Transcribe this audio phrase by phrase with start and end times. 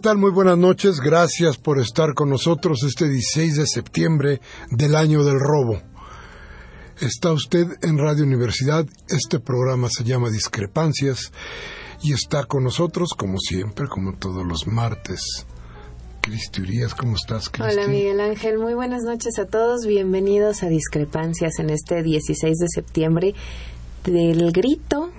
[0.00, 0.16] Tal?
[0.16, 0.98] Muy buenas noches.
[0.98, 5.80] Gracias por estar con nosotros este 16 de septiembre del año del robo.
[7.00, 8.86] Está usted en Radio Universidad.
[9.08, 11.32] Este programa se llama Discrepancias
[12.02, 15.46] y está con nosotros, como siempre, como todos los martes.
[16.22, 17.74] Cristi Urias, ¿cómo estás, Cristi?
[17.74, 18.58] Hola, Miguel Ángel.
[18.58, 19.86] Muy buenas noches a todos.
[19.86, 23.34] Bienvenidos a Discrepancias en este 16 de septiembre
[24.04, 25.10] del grito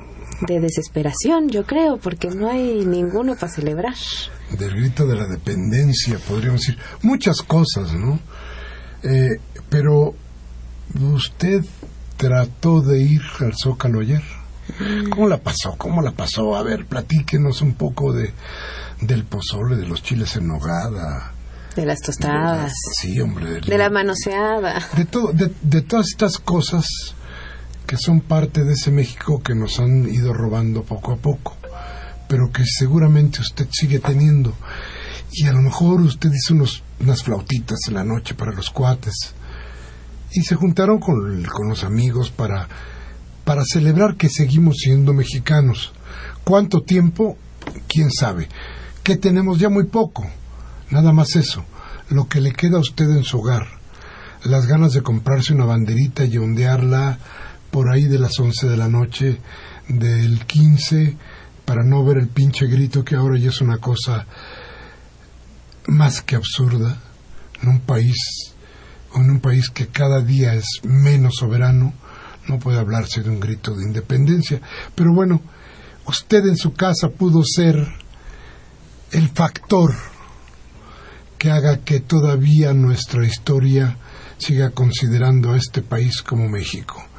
[0.41, 3.95] de desesperación, yo creo, porque no hay ninguno para celebrar.
[4.57, 6.77] Del grito de la dependencia, podríamos decir.
[7.01, 8.19] Muchas cosas, ¿no?
[9.03, 10.15] Eh, pero
[11.13, 11.63] usted
[12.17, 14.21] trató de ir al Zócalo ayer.
[15.09, 15.75] ¿Cómo la pasó?
[15.77, 16.55] ¿Cómo la pasó?
[16.55, 18.33] A ver, platíquenos un poco de
[19.01, 21.33] del pozole, de los chiles en nogada.
[21.75, 22.73] De las tostadas.
[22.99, 23.45] sí, hombre.
[23.45, 24.79] De, de la manoseada.
[24.95, 26.85] De, todo, de, de todas estas cosas
[27.91, 31.57] que son parte de ese México que nos han ido robando poco a poco,
[32.29, 34.53] pero que seguramente usted sigue teniendo.
[35.33, 39.33] Y a lo mejor usted hizo unos, unas flautitas en la noche para los cuates.
[40.31, 42.69] Y se juntaron con, con los amigos para,
[43.43, 45.91] para celebrar que seguimos siendo mexicanos.
[46.45, 47.37] ¿Cuánto tiempo?
[47.89, 48.47] ¿Quién sabe?
[49.03, 50.25] Que tenemos ya muy poco.
[50.91, 51.65] Nada más eso.
[52.07, 53.67] Lo que le queda a usted en su hogar.
[54.45, 57.19] Las ganas de comprarse una banderita y ondearla
[57.71, 59.39] por ahí de las 11 de la noche
[59.87, 61.17] del 15
[61.65, 64.27] para no ver el pinche grito que ahora ya es una cosa
[65.87, 67.01] más que absurda
[67.61, 68.53] en un país
[69.15, 71.93] en un país que cada día es menos soberano
[72.47, 74.61] no puede hablarse de un grito de independencia.
[74.95, 75.41] Pero bueno
[76.05, 77.75] usted en su casa pudo ser
[79.11, 79.93] el factor
[81.37, 83.97] que haga que todavía nuestra historia
[84.37, 87.10] siga considerando a este país como México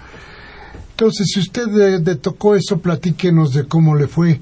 [1.03, 4.39] entonces, si usted le, tocó eso, platíquenos de cómo le fue,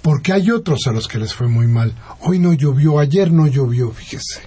[0.00, 1.94] porque hay otros a los que les fue muy mal.
[2.20, 4.40] Hoy no llovió, ayer no llovió, fíjese.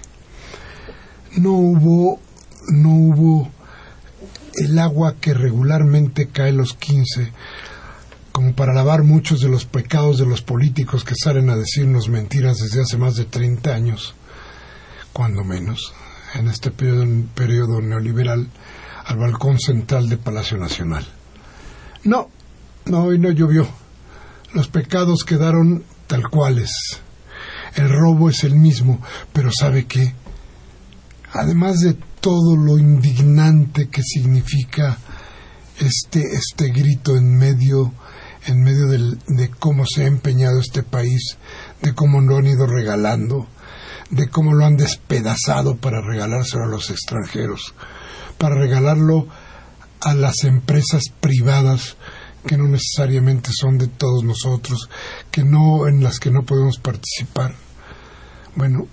[1.36, 2.18] No hubo,
[2.70, 3.52] no hubo
[4.56, 7.30] el agua que regularmente cae los 15,
[8.32, 12.58] como para lavar muchos de los pecados de los políticos que salen a decirnos mentiras
[12.58, 14.16] desde hace más de 30 años,
[15.12, 15.92] cuando menos,
[16.34, 17.06] en este periodo,
[17.36, 18.48] periodo neoliberal,
[19.04, 21.06] al balcón central de Palacio Nacional.
[22.06, 22.30] No,
[22.84, 23.66] no, hoy no llovió.
[24.54, 26.70] Los pecados quedaron tal cuales.
[27.74, 29.02] El robo es el mismo,
[29.32, 30.14] pero ¿sabe qué?
[31.32, 34.98] Además de todo lo indignante que significa
[35.80, 37.92] este, este grito en medio,
[38.46, 41.36] en medio de cómo se ha empeñado este país,
[41.82, 43.48] de cómo lo han ido regalando,
[44.10, 47.74] de cómo lo han despedazado para regalárselo a los extranjeros,
[48.38, 49.26] para regalarlo
[50.06, 51.96] a las empresas privadas
[52.46, 54.88] que no necesariamente son de todos nosotros,
[55.32, 57.56] que no en las que no podemos participar.
[58.54, 58.86] Bueno,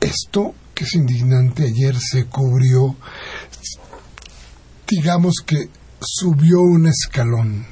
[0.00, 2.96] esto que es indignante ayer se cubrió,
[4.88, 5.68] digamos que
[6.00, 7.66] subió un escalón.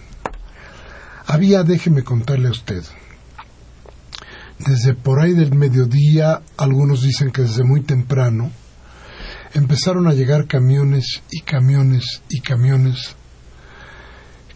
[1.28, 2.84] Había, déjeme contarle a usted,
[4.58, 8.52] desde por ahí del mediodía, algunos dicen que desde muy temprano,
[9.54, 13.16] empezaron a llegar camiones y camiones y camiones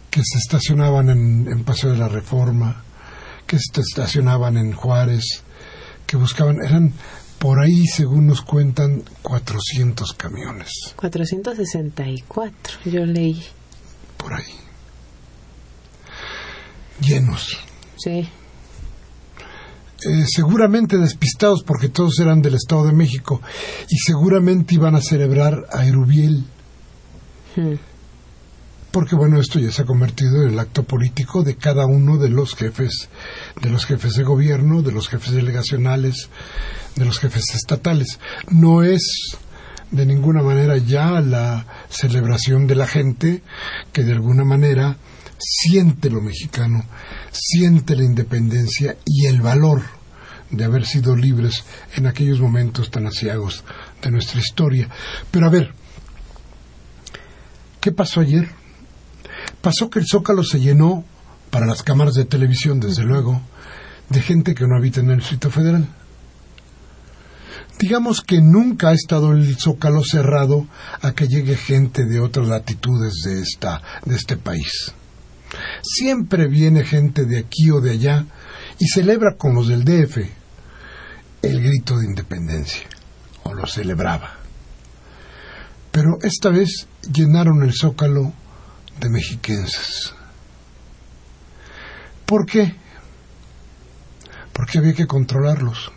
[0.09, 2.83] que se estacionaban en, Paseo de la Reforma,
[3.45, 5.43] que se estacionaban en Juárez,
[6.05, 6.93] que buscaban, eran
[7.39, 10.69] por ahí, según nos cuentan, 400 camiones.
[10.95, 13.43] 464, yo leí.
[14.17, 14.53] Por ahí.
[16.99, 17.57] Llenos.
[17.97, 18.27] Sí.
[20.05, 23.41] Eh, seguramente despistados porque todos eran del Estado de México
[23.89, 26.45] y seguramente iban a celebrar a Erubiel.
[27.55, 27.73] Hmm.
[28.91, 32.29] porque bueno, esto ya se ha convertido en el acto político de cada uno de
[32.29, 33.09] los jefes,
[33.61, 36.29] de los jefes de gobierno, de los jefes delegacionales,
[36.95, 38.19] de los jefes estatales.
[38.49, 39.37] No es
[39.91, 43.43] de ninguna manera ya la celebración de la gente
[43.93, 44.97] que de alguna manera
[45.37, 46.83] siente lo mexicano,
[47.31, 49.81] siente la independencia y el valor
[50.49, 51.63] de haber sido libres
[51.95, 53.63] en aquellos momentos tan asiagos
[54.01, 54.89] de nuestra historia.
[55.31, 55.73] Pero a ver,
[57.81, 58.49] ¿qué pasó ayer?
[59.61, 61.03] Pasó que el Zócalo se llenó,
[61.49, 63.41] para las cámaras de televisión, desde luego,
[64.09, 65.87] de gente que no habita en el Distrito Federal.
[67.79, 70.67] Digamos que nunca ha estado el Zócalo cerrado
[71.01, 74.93] a que llegue gente de otras latitudes de, esta, de este país.
[75.87, 78.25] Siempre viene gente de aquí o de allá
[78.79, 80.17] y celebra con los del DF
[81.41, 82.87] el grito de independencia,
[83.43, 84.37] o lo celebraba.
[85.91, 88.33] Pero esta vez llenaron el zócalo
[88.99, 90.13] de mexiquenses.
[92.25, 92.75] ¿Por qué?
[94.53, 95.91] Porque había que controlarlos.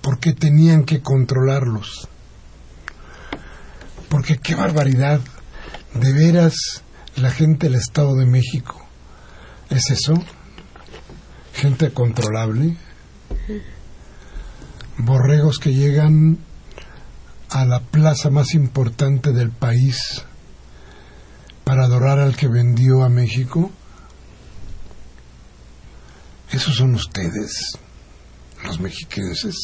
[0.00, 2.08] Porque tenían que controlarlos.
[4.08, 5.20] Porque qué barbaridad.
[5.94, 6.81] De veras,
[7.16, 8.80] la gente del Estado de México.
[9.70, 10.14] ¿Es eso?
[11.54, 12.76] Gente controlable.
[14.98, 16.38] Borregos que llegan
[17.50, 20.24] a la plaza más importante del país
[21.64, 23.70] para adorar al que vendió a México.
[26.50, 27.78] ¿Esos son ustedes,
[28.64, 29.56] los mexiquenses?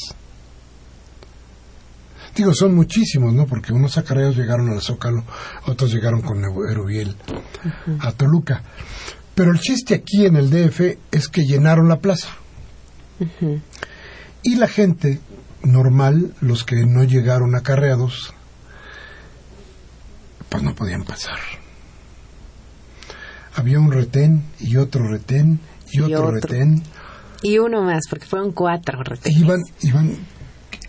[2.38, 3.46] Digo, son muchísimos, ¿no?
[3.46, 5.24] Porque unos acarreos llegaron al Zócalo,
[5.66, 6.40] otros llegaron con
[6.70, 7.16] Erubiel
[7.98, 8.62] a Toluca.
[9.34, 12.28] Pero el chiste aquí en el DF es que llenaron la plaza.
[14.44, 15.18] Y la gente
[15.64, 18.32] normal, los que no llegaron acarreados,
[20.48, 21.40] pues no podían pasar.
[23.56, 25.58] Había un retén y otro retén
[25.90, 26.84] y otro, retén.
[27.42, 29.40] Y uno más, porque fueron cuatro retenes.
[29.40, 30.16] Iban, iban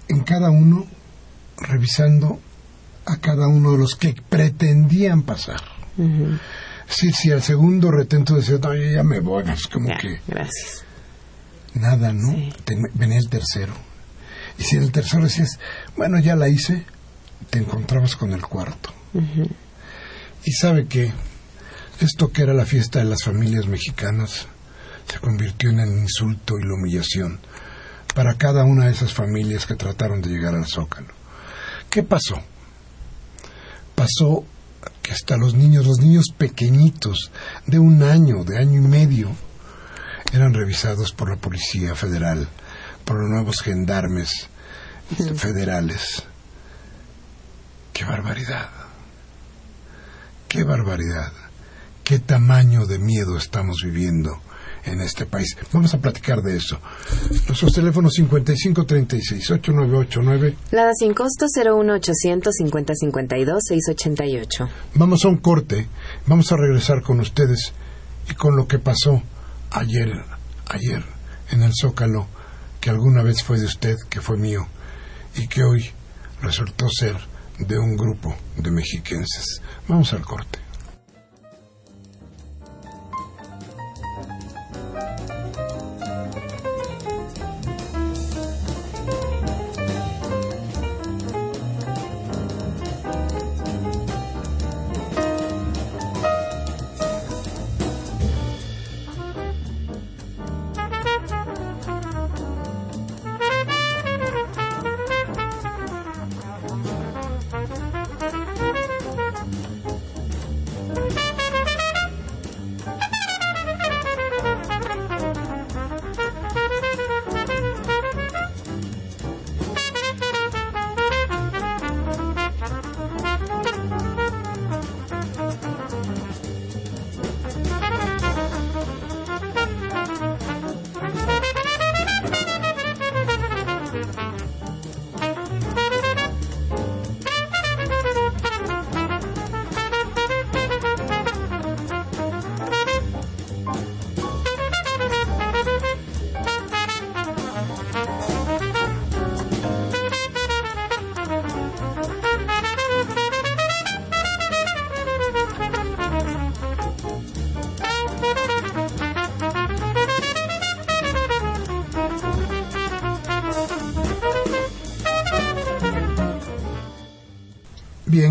[0.10, 0.86] en cada uno
[1.62, 2.40] revisando
[3.06, 5.62] a cada uno de los que pretendían pasar.
[6.88, 10.22] Sí, sí, al segundo retento decía, no, yo ya me voy, es como que...
[10.28, 10.84] Gracias.
[11.74, 12.36] Nada, ¿no?
[12.94, 13.74] venía el tercero.
[14.58, 15.60] Y si el tercero decías,
[15.96, 16.86] bueno, ya la hice,
[17.50, 18.92] te encontrabas con el cuarto.
[20.44, 21.12] Y sabe que
[22.00, 24.48] esto que era la fiesta de las familias mexicanas
[25.08, 27.40] se convirtió en el insulto y la humillación
[28.16, 31.19] para cada una de esas familias que trataron de llegar al zócalo.
[31.90, 32.42] ¿Qué pasó?
[33.96, 34.46] Pasó
[35.02, 37.32] que hasta los niños, los niños pequeñitos
[37.66, 39.32] de un año, de año y medio,
[40.32, 42.48] eran revisados por la Policía Federal,
[43.06, 44.48] por los nuevos gendarmes
[45.36, 46.24] federales.
[47.92, 48.70] ¡Qué barbaridad!
[50.48, 51.34] ¡Qué barbaridad!
[52.04, 54.42] ¿Qué tamaño de miedo estamos viviendo
[54.92, 55.58] en este país.
[55.72, 56.80] Vamos a platicar de eso.
[57.48, 60.56] Nuestros teléfonos 5536-8989.
[60.72, 64.70] Lada sin costo 01800 5052 688.
[64.96, 65.88] Vamos a un corte.
[66.26, 67.74] Vamos a regresar con ustedes
[68.30, 69.22] y con lo que pasó
[69.72, 70.12] ayer,
[70.68, 71.04] ayer
[71.52, 72.28] en el Zócalo,
[72.80, 74.68] que alguna vez fue de usted, que fue mío,
[75.36, 75.90] y que hoy
[76.42, 77.16] resultó ser
[77.60, 79.62] de un grupo de mexiquenses.
[79.88, 80.60] Vamos al corte.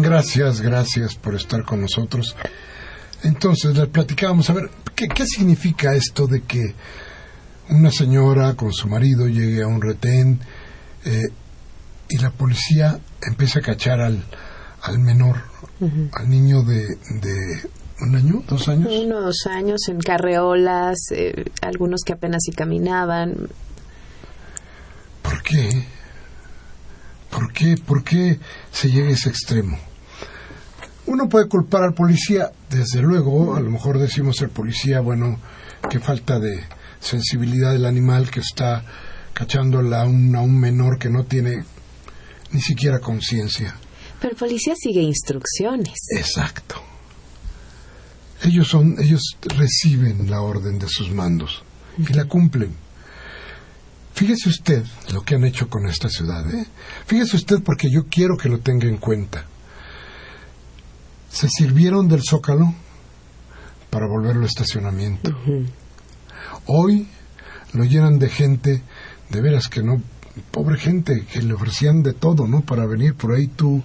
[0.08, 2.34] Gracias, gracias por estar con nosotros.
[3.22, 6.74] Entonces, les platicábamos, a ver, ¿qué, qué significa esto de que
[7.68, 10.40] una señora con su marido llegue a un retén
[11.04, 11.28] eh,
[12.08, 14.24] y la policía empieza a cachar al,
[14.82, 15.42] al menor,
[16.12, 18.90] al niño de, de un año, dos años?
[18.90, 23.48] Unos años en carreolas, eh, algunos que apenas si caminaban.
[25.20, 25.84] ¿Por qué?
[27.30, 27.76] ¿Por qué?
[27.76, 28.38] ¿Por qué
[28.72, 29.78] se llega a ese extremo?
[31.18, 35.40] Uno puede culpar al policía, desde luego, a lo mejor decimos el policía, bueno,
[35.90, 36.62] qué falta de
[37.00, 38.84] sensibilidad del animal que está
[39.34, 41.64] cachándola a un, a un menor que no tiene
[42.52, 43.74] ni siquiera conciencia.
[44.20, 45.96] Pero el policía sigue instrucciones.
[46.16, 46.76] Exacto.
[48.44, 51.64] Ellos son, ellos reciben la orden de sus mandos
[51.98, 52.76] y la cumplen.
[54.14, 56.48] Fíjese usted lo que han hecho con esta ciudad.
[56.48, 56.64] ¿eh?
[57.06, 59.46] Fíjese usted porque yo quiero que lo tenga en cuenta.
[61.30, 62.74] Se sirvieron del zócalo
[63.90, 65.36] para volverlo estacionamiento.
[66.66, 67.08] Hoy
[67.72, 68.82] lo llenan de gente,
[69.30, 70.00] de veras que no,
[70.50, 72.62] pobre gente, que le ofrecían de todo, ¿no?
[72.62, 73.82] Para venir por ahí tú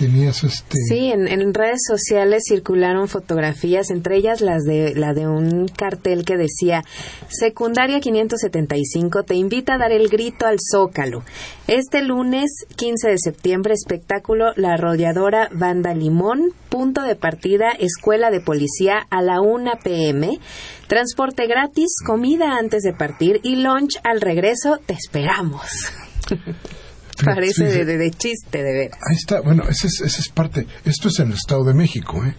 [0.00, 5.66] este Sí, en, en redes sociales circularon fotografías, entre ellas las de la de un
[5.66, 6.84] cartel que decía
[7.28, 11.24] Secundaria 575 te invita a dar el grito al Zócalo.
[11.66, 18.40] Este lunes 15 de septiembre espectáculo La Arrolladora Banda Limón, punto de partida Escuela de
[18.40, 20.38] Policía a la 1 pm,
[20.86, 24.78] transporte gratis, comida antes de partir y lunch al regreso.
[24.86, 25.92] Te esperamos.
[27.24, 28.90] Parece de, de- de chiste, de ver.
[29.08, 30.66] Ahí está, bueno, esa es, esa es parte.
[30.84, 32.34] Esto es en el Estado de México, ¿eh?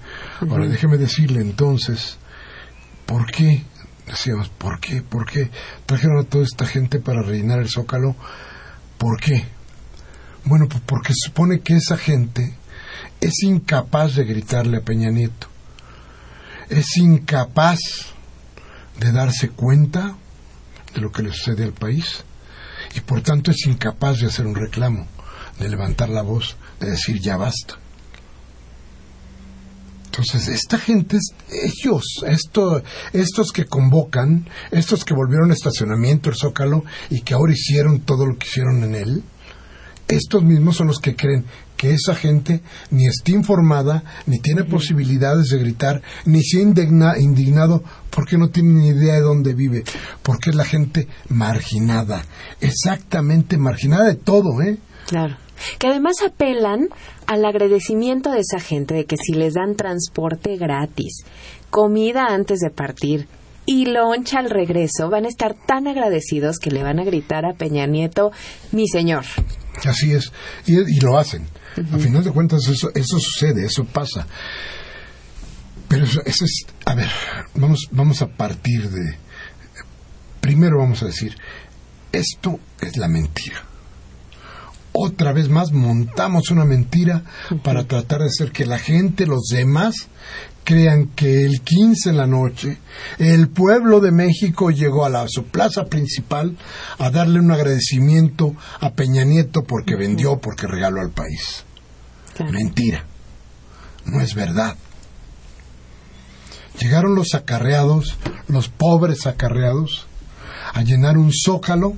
[0.50, 2.18] Ahora déjeme decirle entonces,
[3.06, 3.64] ¿por qué?
[4.08, 5.02] Decíamos, ¿por qué?
[5.02, 5.52] ¿Por qué
[5.86, 8.16] trajeron a toda esta gente para rellenar el zócalo?
[8.98, 9.46] ¿Por qué?
[10.46, 12.56] Bueno, pues porque se supone que esa gente
[13.22, 15.48] es incapaz de gritarle a Peña Nieto.
[16.70, 17.80] Es incapaz
[19.00, 20.16] de darse cuenta
[20.96, 22.24] de lo que le sucede al país
[22.96, 25.08] y por tanto es incapaz de hacer un reclamo,
[25.60, 27.76] de levantar la voz, de decir ya basta.
[30.06, 31.18] Entonces, esta gente,
[31.50, 32.82] ellos, esto,
[33.14, 38.38] estos que convocan, estos que volvieron estacionamiento el Zócalo y que ahora hicieron todo lo
[38.38, 39.24] que hicieron en él,
[40.08, 41.46] estos mismos son los que creen
[41.80, 42.60] que esa gente
[42.92, 48.74] ni está informada, ni tiene posibilidades de gritar, ni se indigna- indignado porque no tiene
[48.74, 49.86] ni idea de dónde vive,
[50.22, 52.26] porque es la gente marginada,
[52.60, 54.78] exactamente marginada de todo, ¿eh?
[55.08, 55.38] Claro.
[55.78, 56.90] Que además apelan
[57.28, 61.24] al agradecimiento de esa gente de que si les dan transporte gratis,
[61.70, 63.28] comida antes de partir
[63.66, 67.54] y loncha al regreso, van a estar tan agradecidos que le van a gritar a
[67.54, 68.32] Peña Nieto,
[68.74, 69.24] mi señor.
[69.86, 70.32] Así es,
[70.66, 71.46] y, y lo hacen.
[71.94, 74.28] A final de cuentas, eso, eso sucede, eso pasa.
[75.88, 77.10] Pero eso, eso es, a ver,
[77.56, 79.18] vamos, vamos a partir de,
[80.42, 81.36] primero vamos a decir,
[82.12, 83.64] esto es la mentira.
[84.92, 87.24] Otra vez más montamos una mentira
[87.64, 90.08] para tratar de hacer que la gente, los demás,
[90.70, 92.78] crean que el 15 en la noche
[93.18, 96.56] el pueblo de México llegó a la, su plaza principal
[97.00, 101.64] a darle un agradecimiento a Peña Nieto porque vendió, porque regaló al país.
[102.36, 102.52] Claro.
[102.52, 103.04] Mentira.
[104.06, 104.76] No es verdad.
[106.80, 108.16] Llegaron los acarreados,
[108.48, 110.06] los pobres acarreados,
[110.72, 111.98] a llenar un zócalo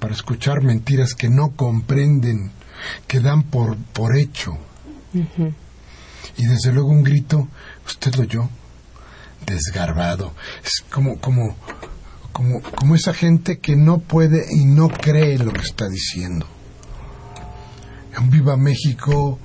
[0.00, 2.50] para escuchar mentiras que no comprenden,
[3.06, 4.58] que dan por, por hecho.
[6.36, 7.48] Y desde luego un grito,
[7.86, 8.48] usted lo oyó,
[9.46, 10.34] desgarbado.
[10.64, 11.56] Es como, como,
[12.32, 16.46] como, como esa gente que no puede y no cree lo que está diciendo.
[18.18, 19.38] Un viva México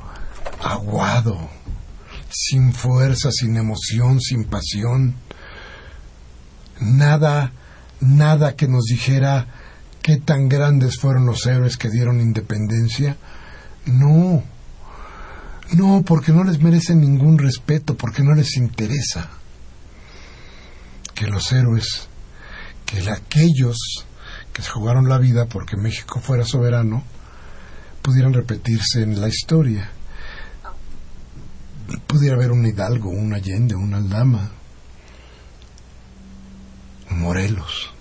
[0.64, 1.50] aguado,
[2.30, 5.16] sin fuerza, sin emoción, sin pasión.
[6.80, 7.52] Nada,
[8.00, 9.48] nada que nos dijera
[10.02, 13.18] qué tan grandes fueron los héroes que dieron independencia.
[13.86, 14.44] No,
[15.72, 19.30] no, porque no les merecen ningún respeto, porque no les interesa
[21.16, 22.10] que los héroes,
[22.86, 23.78] que aquellos
[24.52, 27.04] que se jugaron la vida porque México fuera soberano,
[28.02, 29.90] pudieran repetirse en la historia.
[32.08, 34.52] Pudiera haber un Hidalgo, un Allende, un Aldama,
[37.10, 37.94] un Morelos.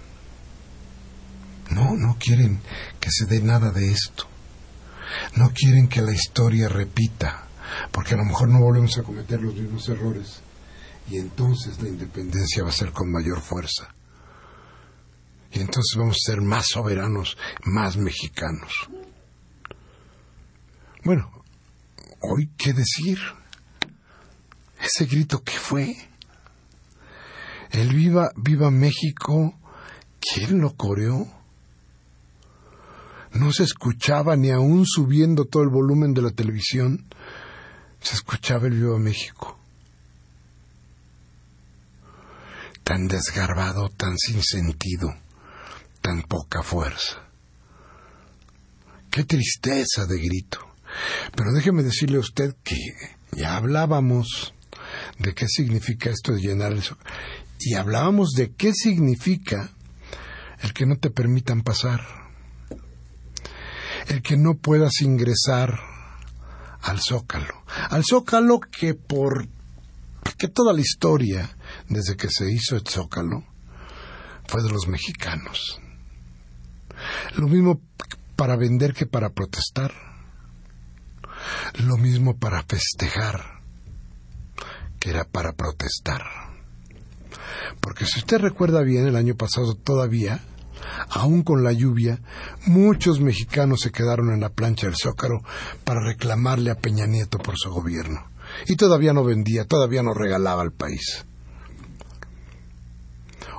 [1.71, 2.61] No, no quieren
[2.99, 4.27] que se dé nada de esto.
[5.37, 7.50] No quieren que la historia repita,
[7.91, 10.41] porque a lo mejor no volvemos a cometer los mismos errores
[11.11, 13.95] y entonces la independencia va a ser con mayor fuerza.
[15.53, 18.89] Y entonces vamos a ser más soberanos, más mexicanos.
[21.05, 21.31] Bueno,
[22.21, 23.19] hoy, ¿qué decir?
[24.81, 25.97] Ese grito que fue.
[27.71, 29.59] El viva, viva México,
[30.21, 31.27] ¿quién lo coreó?
[33.33, 37.07] No se escuchaba ni aún subiendo todo el volumen de la televisión,
[38.01, 39.59] se escuchaba el viva México.
[42.83, 45.15] Tan desgarbado, tan sin sentido,
[46.01, 47.23] tan poca fuerza.
[49.11, 50.67] Qué tristeza de grito.
[51.37, 52.77] Pero déjeme decirle a usted que
[53.33, 54.55] ya hablábamos
[55.19, 56.97] de qué significa esto de llenar eso.
[57.61, 59.71] Y hablábamos de qué significa
[60.63, 62.01] el que no te permitan pasar,
[64.09, 65.90] el que no puedas ingresar
[66.83, 69.49] al zócalo, al zócalo que por
[70.37, 71.57] que toda la historia
[71.89, 73.45] desde que se hizo el zócalo
[74.47, 75.81] fue de los mexicanos.
[77.37, 77.81] Lo mismo
[78.37, 79.93] para vender que para protestar.
[81.79, 83.61] Lo mismo para festejar
[84.99, 86.23] que era para protestar.
[87.81, 90.41] Porque si usted recuerda bien, el año pasado todavía,
[91.09, 92.21] aún con la lluvia,
[92.67, 95.43] muchos mexicanos se quedaron en la plancha del Zócalo
[95.85, 98.31] para reclamarle a Peña Nieto por su gobierno.
[98.67, 101.25] Y todavía no vendía, todavía no regalaba al país.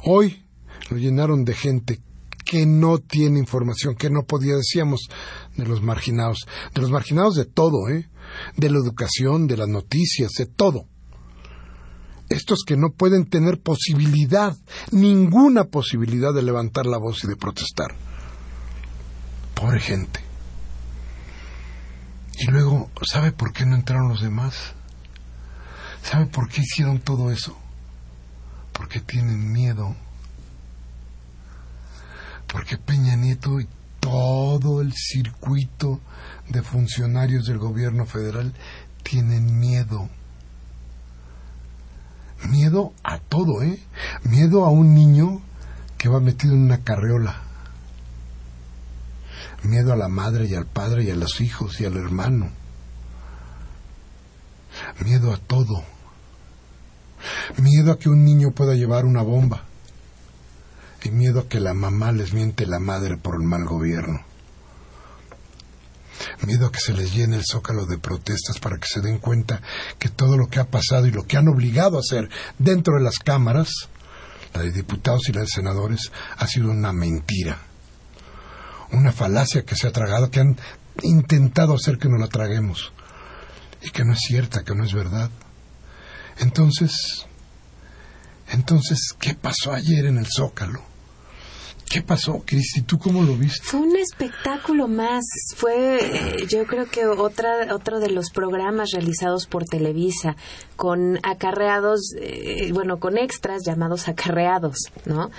[0.04, 0.44] Hoy
[0.90, 2.02] lo llenaron de gente
[2.44, 5.08] que no tiene información, que no podía, decíamos,
[5.56, 6.40] de los marginados,
[6.74, 8.10] de los marginados de todo, ¿eh?
[8.58, 10.86] de la educación, de las noticias, de todo.
[12.32, 14.56] Estos que no pueden tener posibilidad,
[14.92, 17.96] ninguna posibilidad de levantar la voz y de protestar.
[19.54, 20.20] Pobre gente.
[22.40, 24.74] Y luego, ¿sabe por qué no entraron los demás?
[26.04, 27.56] ¿Sabe por qué hicieron todo eso?
[28.74, 29.96] Porque tienen miedo
[32.52, 33.68] porque Peña Nieto y
[34.00, 36.02] todo el circuito
[36.50, 38.54] de funcionarios del gobierno federal
[39.04, 40.10] tienen miedo.
[42.50, 43.80] Miedo a todo, ¿eh?
[44.24, 45.42] Miedo a un niño
[45.98, 47.42] que va metido en una carreola.
[49.64, 52.50] Miedo a la madre y al padre y a los hijos y al hermano.
[55.06, 55.84] Miedo a todo.
[57.58, 59.66] Miedo a que un niño pueda llevar una bomba
[61.04, 64.22] y miedo a que la mamá les miente la madre por el mal gobierno.
[66.46, 69.62] Miedo a que se les llene el zócalo de protestas para que se den cuenta
[70.00, 73.04] que todo lo que ha pasado y lo que han obligado a hacer dentro de
[73.04, 73.70] las cámaras,
[74.54, 77.60] la de diputados y la de senadores, ha sido una mentira.
[78.92, 80.58] Una falacia que se ha tragado, que han
[81.02, 82.92] intentado hacer que no la traguemos.
[83.82, 85.30] Y que no es cierta, que no es verdad.
[86.40, 87.26] Entonces,
[88.50, 90.91] entonces, ¿qué pasó ayer en el Zócalo?
[91.92, 92.84] ¿Qué pasó, Cristi?
[92.84, 93.60] ¿Tú cómo lo viste?
[93.64, 95.26] Fue un espectáculo más.
[95.58, 100.38] Fue, eh, yo creo que otra, otro de los programas realizados por Televisa
[100.78, 105.32] con acarreados, eh, bueno, con extras llamados acarreados, ¿no?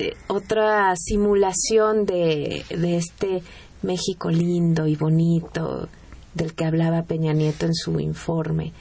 [0.00, 3.44] Eh, otra simulación de, de este
[3.82, 5.88] México lindo y bonito
[6.34, 8.72] del que hablaba Peña Nieto en su informe.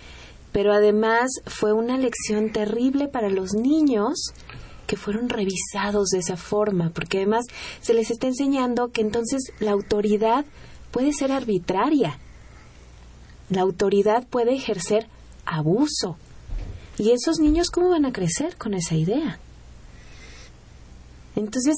[0.52, 4.34] Pero además fue una lección terrible para los niños
[4.88, 7.46] que fueron revisados de esa forma, porque además
[7.82, 10.46] se les está enseñando que entonces la autoridad
[10.92, 12.20] puede ser arbitraria.
[13.50, 15.08] La autoridad puede ejercer
[15.46, 16.18] abuso.
[16.98, 19.40] ¿Y esos niños cómo van a crecer con esa idea?
[21.36, 21.76] Entonces,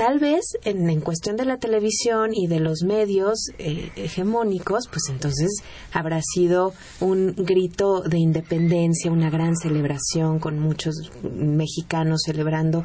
[0.00, 5.50] tal vez en, cuestión de la televisión y de los medios eh, hegemónicos, pues entonces
[5.92, 12.82] habrá sido un grito de independencia, una gran celebración con muchos mexicanos celebrando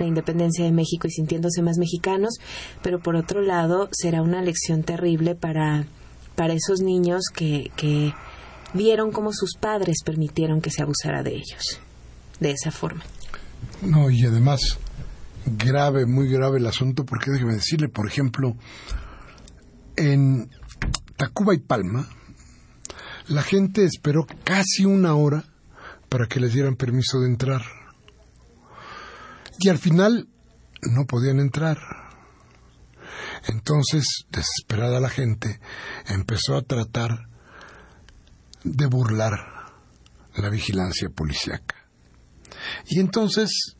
[0.00, 2.34] la independencia de México y sintiéndose más mexicanos,
[2.82, 5.86] pero por otro lado será una lección terrible para,
[6.34, 8.12] para esos niños que, que
[8.74, 11.80] vieron cómo sus padres permitieron que se abusara de ellos
[12.40, 13.04] de esa forma.
[13.82, 14.80] No, y además
[15.46, 18.56] grave, muy grave el asunto, porque déjeme decirle, por ejemplo,
[19.96, 20.50] en
[21.16, 22.08] Tacuba y Palma,
[23.28, 25.44] la gente esperó casi una hora
[26.08, 27.62] para que les dieran permiso de entrar.
[29.58, 30.28] Y al final
[30.82, 31.78] no podían entrar.
[33.48, 35.60] Entonces, desesperada la gente,
[36.08, 37.28] empezó a tratar
[38.64, 39.38] de burlar
[40.36, 41.76] la vigilancia policíaca.
[42.86, 43.76] Y entonces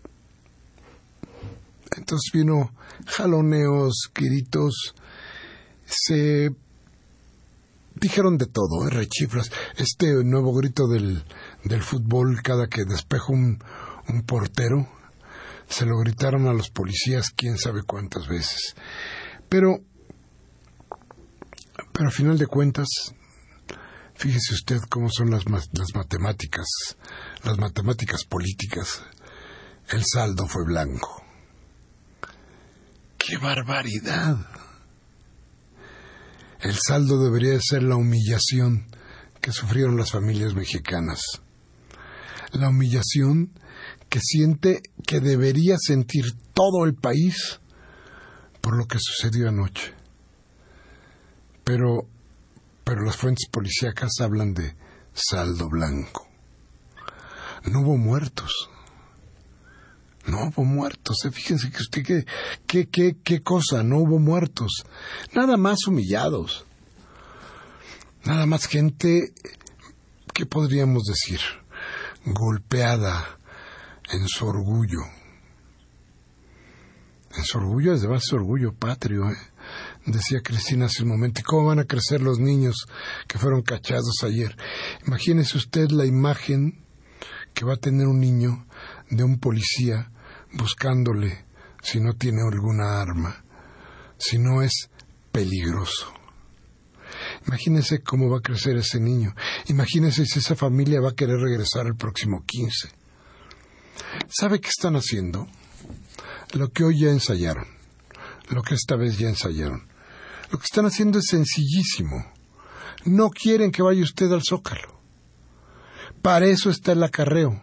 [1.96, 2.72] entonces vino
[3.06, 4.94] jaloneos, gritos,
[5.84, 6.50] se
[7.94, 8.90] dijeron de todo, ¿eh?
[8.90, 9.50] rechifras.
[9.76, 11.24] Este nuevo grito del,
[11.64, 13.58] del fútbol cada que despeja un,
[14.08, 14.88] un portero,
[15.68, 18.74] se lo gritaron a los policías quién sabe cuántas veces.
[19.48, 19.78] Pero,
[21.92, 22.88] pero a final de cuentas,
[24.18, 26.66] Fíjese usted cómo son las, las matemáticas,
[27.44, 29.02] las matemáticas políticas.
[29.90, 31.25] El saldo fue blanco.
[33.26, 34.36] ¡Qué barbaridad!
[36.60, 38.86] El saldo debería ser la humillación
[39.40, 41.22] que sufrieron las familias mexicanas.
[42.52, 43.50] La humillación
[44.08, 47.58] que siente que debería sentir todo el país
[48.60, 49.92] por lo que sucedió anoche.
[51.64, 52.08] Pero,
[52.84, 54.76] pero las fuentes policíacas hablan de
[55.12, 56.28] saldo blanco.
[57.64, 58.70] No hubo muertos.
[60.26, 61.24] No hubo muertos.
[61.24, 61.30] ¿eh?
[61.30, 62.02] Fíjense que usted
[62.66, 64.84] qué, qué, qué, cosa, no hubo muertos.
[65.32, 66.66] Nada más humillados.
[68.24, 69.32] Nada más gente,
[70.34, 71.40] ¿qué podríamos decir?
[72.24, 73.38] Golpeada
[74.10, 75.00] en su orgullo.
[77.36, 79.36] En su orgullo, desde base orgullo patrio, ¿eh?
[80.06, 81.40] decía Cristina hace un momento.
[81.40, 82.86] ¿Y cómo van a crecer los niños
[83.28, 84.56] que fueron cachados ayer?
[85.06, 86.84] Imagínese usted la imagen
[87.54, 88.66] que va a tener un niño
[89.10, 90.10] de un policía
[90.56, 91.44] buscándole
[91.82, 93.44] si no tiene alguna arma,
[94.18, 94.90] si no es
[95.30, 96.12] peligroso.
[97.46, 99.34] Imagínese cómo va a crecer ese niño.
[99.68, 102.88] Imagínese si esa familia va a querer regresar el próximo 15.
[104.28, 105.46] ¿Sabe qué están haciendo?
[106.52, 107.66] Lo que hoy ya ensayaron,
[108.48, 109.88] lo que esta vez ya ensayaron.
[110.50, 112.24] Lo que están haciendo es sencillísimo.
[113.04, 115.00] No quieren que vaya usted al zócalo.
[116.22, 117.62] Para eso está el acarreo.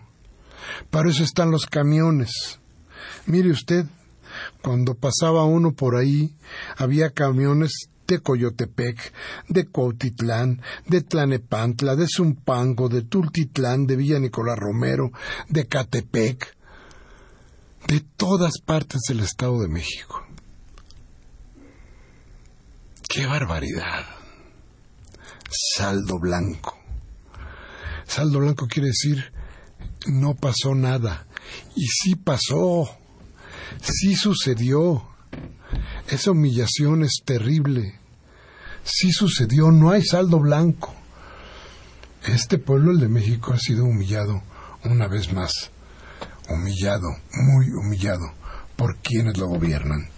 [0.90, 2.60] Para eso están los camiones.
[3.26, 3.86] Mire usted,
[4.62, 6.36] cuando pasaba uno por ahí,
[6.78, 9.14] había camiones de Coyotepec,
[9.48, 15.12] de Cuautitlán, de Tlanepantla, de Zumpango, de Tultitlán, de Villa Nicolás Romero,
[15.48, 16.56] de Catepec,
[17.88, 20.26] de todas partes del Estado de México.
[23.08, 24.06] ¡Qué barbaridad!
[25.50, 26.78] Saldo blanco.
[28.06, 29.32] Saldo blanco quiere decir
[30.08, 31.26] no pasó nada.
[31.76, 32.98] Y sí pasó.
[33.82, 35.04] Sí sucedió.
[36.10, 38.00] Esa humillación es terrible.
[38.84, 40.94] Sí sucedió, no hay saldo blanco.
[42.26, 44.42] Este pueblo, el de México, ha sido humillado
[44.84, 45.72] una vez más.
[46.50, 48.34] Humillado, muy humillado
[48.76, 50.10] por quienes lo gobiernan.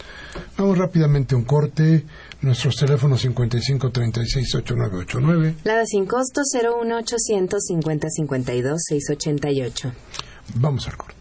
[0.58, 2.06] Vamos rápidamente a un corte.
[2.42, 5.56] Nuestros teléfonos 55 36 8989.
[5.64, 9.92] La sin costo 01800 50 52 688.
[10.56, 11.15] Vamos al corte.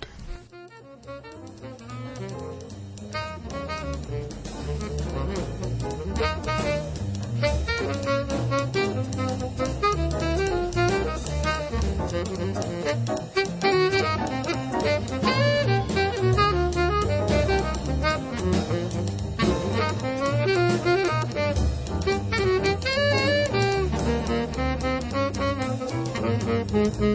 [26.74, 27.14] Bien,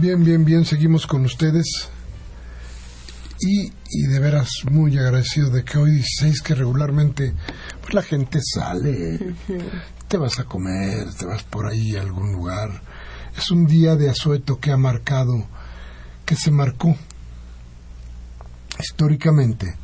[0.00, 1.90] bien, bien, bien, seguimos con ustedes.
[3.40, 7.34] Y, y de veras muy agradecido de que hoy 16 que regularmente
[7.80, 9.34] pues la gente sale,
[10.08, 12.82] te vas a comer, te vas por ahí a algún lugar.
[13.36, 15.46] Es un día de asueto que ha marcado,
[16.24, 16.96] que se marcó
[18.80, 19.76] históricamente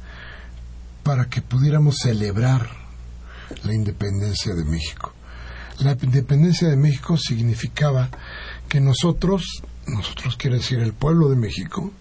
[1.03, 2.69] para que pudiéramos celebrar
[3.63, 5.13] la independencia de México.
[5.79, 8.09] La independencia de México significaba
[8.69, 11.93] que nosotros, nosotros quiere decir el pueblo de México,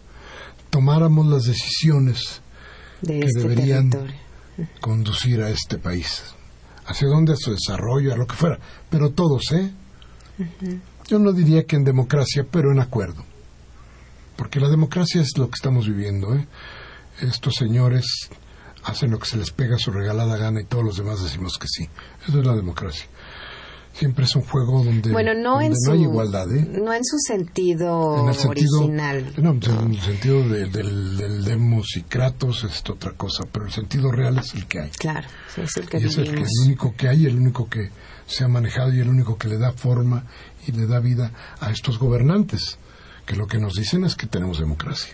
[0.70, 2.42] tomáramos las decisiones
[3.02, 4.20] De que este deberían territorio.
[4.80, 6.24] conducir a este país,
[6.86, 9.72] hacia dónde, a su desarrollo, a lo que fuera, pero todos, ¿eh?
[11.08, 13.24] Yo no diría que en democracia, pero en acuerdo,
[14.36, 16.48] porque la democracia es lo que estamos viviendo, ¿eh?
[17.22, 18.06] Estos señores
[18.84, 21.58] hacen lo que se les pega a su regalada gana y todos los demás decimos
[21.58, 21.88] que sí.
[22.28, 23.06] Eso es la democracia.
[23.94, 26.52] Siempre es un juego donde, bueno, no, en no hay igualdad.
[26.52, 26.68] ¿eh?
[26.82, 29.34] No en su sentido, original.
[29.38, 31.62] No, en el sentido del,
[31.96, 34.90] y kratos es otra cosa, pero el sentido real es el que hay.
[34.90, 35.28] Claro,
[35.58, 37.92] es el que y es el, que, el único que hay, el único que
[38.26, 40.26] se ha manejado y el único que le da forma
[40.66, 42.80] y le da vida a estos gobernantes,
[43.28, 45.14] que lo que nos dicen es que tenemos democracia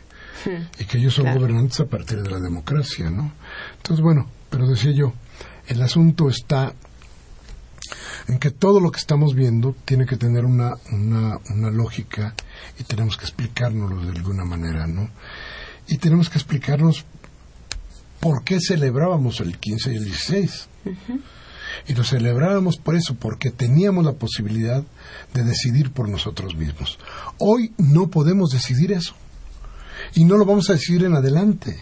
[0.79, 3.33] y que ellos son gobernantes a partir de la democracia, ¿no?
[3.75, 5.13] Entonces, bueno, pero decía yo,
[5.67, 6.73] el asunto está
[8.29, 12.35] en que todo lo que estamos viendo tiene que tener una, una, una lógica
[12.79, 15.09] y tenemos que explicárnoslo de alguna manera, ¿no?
[15.87, 17.05] Y tenemos que explicarnos
[18.19, 20.67] por qué celebrábamos el 15 y el 16.
[21.87, 24.83] Y lo celebrábamos por eso, porque teníamos la posibilidad
[25.33, 26.99] de decidir por nosotros mismos.
[27.39, 29.15] Hoy no podemos decidir eso
[30.13, 31.79] y no lo vamos a decidir en adelante,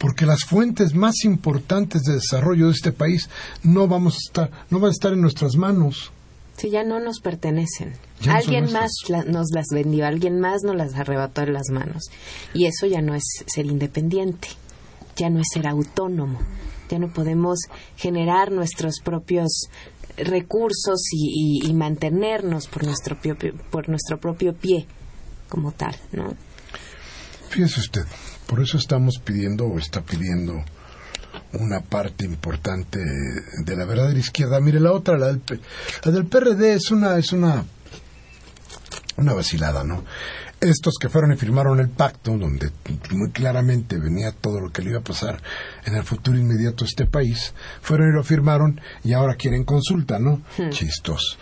[0.00, 3.28] porque las fuentes más importantes de desarrollo de este país
[3.62, 6.10] no vamos a estar, no van a estar en nuestras manos.
[6.56, 7.92] Sí, ya no nos pertenecen.
[8.26, 8.90] alguien más
[9.26, 12.04] nos las vendió, alguien más nos las arrebató en las manos.
[12.54, 14.48] Y eso ya no es ser independiente,
[15.16, 16.40] ya no es ser autónomo,
[16.88, 17.58] ya no podemos
[17.96, 19.68] generar nuestros propios
[20.16, 23.18] recursos y, y mantenernos por nuestro,
[23.70, 24.86] por nuestro propio pie
[25.50, 26.34] como tal, ¿no?
[27.50, 28.04] Fíjese usted,
[28.50, 30.64] por eso estamos pidiendo o está pidiendo
[31.52, 34.58] una parte importante de la verdadera izquierda.
[34.58, 35.40] Mire, la otra, la del,
[36.02, 37.64] la del PRD es una, es una,
[39.18, 40.02] una vacilada, ¿no?
[40.60, 42.72] Estos que fueron y firmaron el pacto, donde
[43.12, 45.40] muy claramente venía todo lo que le iba a pasar
[45.84, 50.18] en el futuro inmediato a este país, fueron y lo firmaron y ahora quieren consulta,
[50.18, 50.42] ¿no?
[50.58, 50.70] Hmm.
[50.70, 51.38] Chistos.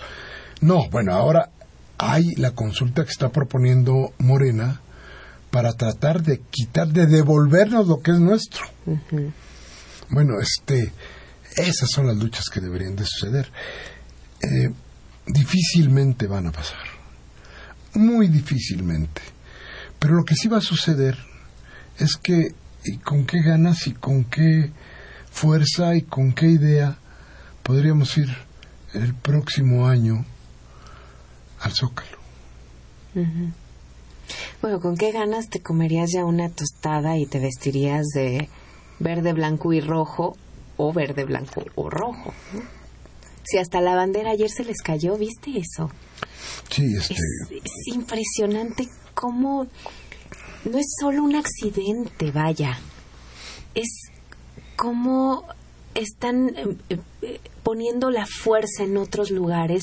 [0.60, 1.48] No, bueno, ahora
[1.96, 4.82] hay la consulta que está proponiendo Morena,
[5.50, 8.66] para tratar de quitar, de devolvernos lo que es nuestro.
[10.10, 10.92] Bueno, este,
[11.56, 13.50] esas son las luchas que deberían de suceder.
[14.40, 14.70] Eh,
[15.26, 16.84] difícilmente van a pasar,
[17.94, 19.22] muy difícilmente.
[19.98, 21.18] Pero lo que sí va a suceder
[21.98, 24.70] es que, y con qué ganas y con qué
[25.30, 26.98] fuerza y con qué idea
[27.62, 28.28] podríamos ir
[28.94, 30.24] el próximo año
[31.60, 32.18] al Zócalo.
[34.60, 38.48] Bueno, ¿con qué ganas te comerías ya una tostada y te vestirías de
[38.98, 40.36] verde, blanco y rojo
[40.76, 42.32] o verde, blanco o rojo?
[43.44, 45.90] Si hasta la bandera ayer se les cayó, ¿viste eso?
[46.70, 47.14] Sí, este...
[47.14, 49.66] es, impresionante cómo
[50.64, 52.78] no es solo un accidente, vaya.
[53.74, 53.88] Es
[54.76, 55.44] como
[55.94, 59.82] están eh, eh, poniendo la fuerza en otros lugares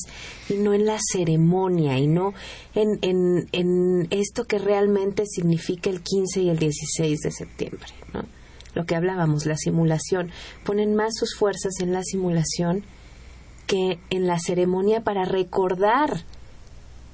[0.50, 2.34] y no en la ceremonia y no
[2.74, 7.88] en, en, en esto que realmente significa el 15 y el 16 de septiembre.
[8.13, 8.26] ¿no?
[8.74, 10.32] Lo que hablábamos, la simulación.
[10.63, 12.84] Ponen más sus fuerzas en la simulación
[13.68, 16.24] que en la ceremonia para recordar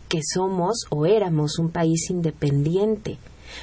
[0.10, 3.17] que somos o éramos un país independiente.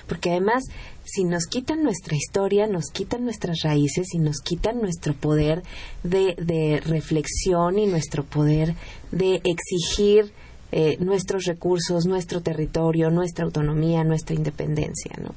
[0.06, 0.64] Porque además
[1.10, 5.62] si nos quitan nuestra historia, nos quitan nuestras raíces y nos quitan nuestro poder
[6.02, 8.74] de, de reflexión y nuestro poder
[9.10, 10.32] de exigir
[10.70, 15.34] eh, nuestros recursos, nuestro territorio, nuestra autonomía, nuestra independencia, ¿no?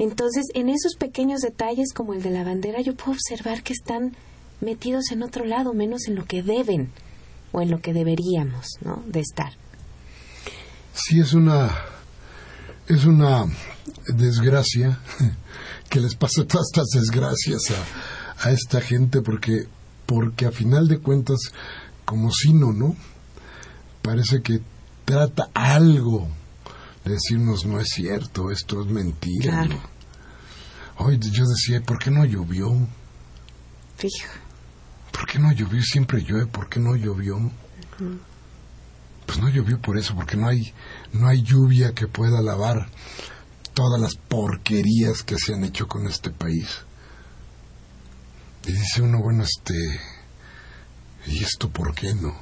[0.00, 4.16] Entonces, en esos pequeños detalles como el de la bandera, yo puedo observar que están
[4.60, 6.90] metidos en otro lado, menos en lo que deben
[7.52, 9.02] o en lo que deberíamos, ¿no?
[9.06, 9.52] De estar.
[10.92, 11.70] Sí, es una
[12.88, 13.44] es una
[14.06, 14.98] desgracia
[15.90, 19.66] que les pase todas estas desgracias a, a esta gente porque
[20.06, 21.38] porque a final de cuentas
[22.06, 22.96] como no, ¿no?
[24.00, 24.62] Parece que
[25.04, 26.26] trata algo
[27.04, 29.68] de decirnos no es cierto, esto es mentira.
[30.96, 32.70] Hoy yo decía, ¿por qué no llovió?
[33.96, 34.32] Fijo.
[35.12, 35.82] ¿Por qué no llovió?
[35.82, 37.38] Siempre llueve, ¿por qué no llovió?
[39.28, 40.72] Pues no llovió por eso, porque no hay,
[41.12, 42.88] no hay lluvia que pueda lavar
[43.74, 46.78] todas las porquerías que se han hecho con este país.
[48.66, 49.74] Y dice uno, bueno, este,
[51.26, 52.34] ¿y esto por qué no?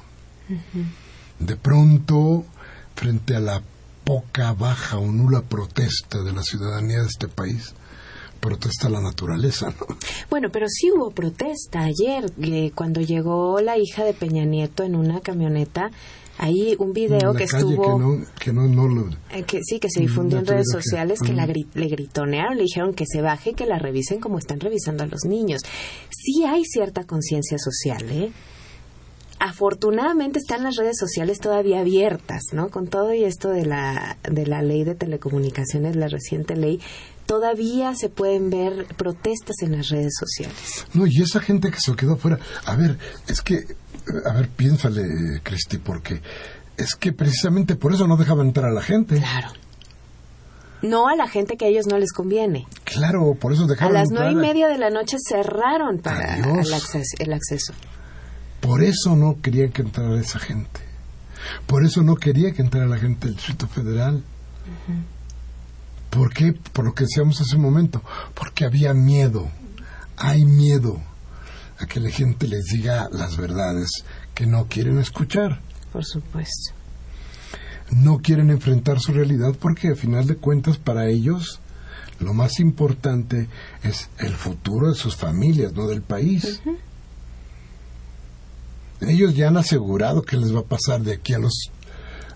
[1.39, 2.45] De pronto,
[2.95, 3.61] frente a la
[4.05, 7.73] poca, baja o nula protesta de la ciudadanía de este país,
[8.39, 9.97] protesta la naturaleza, ¿no?
[10.29, 14.95] Bueno, pero sí hubo protesta ayer, eh, cuando llegó la hija de Peña Nieto en
[14.95, 15.91] una camioneta
[16.37, 20.39] Hay un video que estuvo que no, no, lo, eh, que sí que se difundió
[20.39, 23.79] en redes sociales que, la le gritonearon le dijeron que se baje y que la
[23.79, 25.61] revisen como están revisando a los niños.
[26.09, 28.31] Sí hay cierta conciencia social eh
[29.39, 32.69] afortunadamente están las redes sociales todavía abiertas, ¿no?
[32.69, 36.79] Con todo y esto de la, de la ley de telecomunicaciones, la reciente ley,
[37.25, 40.85] todavía se pueden ver protestas en las redes sociales.
[40.93, 42.97] No, y esa gente que se quedó fuera, a ver,
[43.27, 43.65] es que,
[44.25, 46.21] a ver, piénsale, Cristi, porque
[46.77, 49.17] es que precisamente por eso no dejaban entrar a la gente.
[49.17, 49.49] Claro.
[50.81, 52.67] No a la gente que a ellos no les conviene.
[52.83, 56.73] Claro, por eso dejaron A las nueve y media de la noche cerraron para el
[56.73, 57.73] acceso, el acceso.
[58.61, 60.81] Por eso no querían que entrara esa gente.
[61.65, 64.23] Por eso no quería que entrara la gente del Distrito Federal.
[66.11, 66.53] ¿Por qué?
[66.73, 68.03] Por lo que decíamos hace un momento.
[68.33, 69.49] Porque había miedo.
[70.17, 70.99] Hay miedo
[71.79, 73.89] a que la gente les diga las verdades
[74.33, 75.61] que no quieren escuchar.
[75.91, 76.73] Por supuesto.
[77.91, 81.61] No quieren enfrentar su realidad porque, a final de cuentas, para ellos
[82.19, 83.47] lo más importante
[83.83, 86.61] es el futuro de sus familias, no del país.
[89.01, 91.71] Ellos ya han asegurado que les va a pasar de aquí a los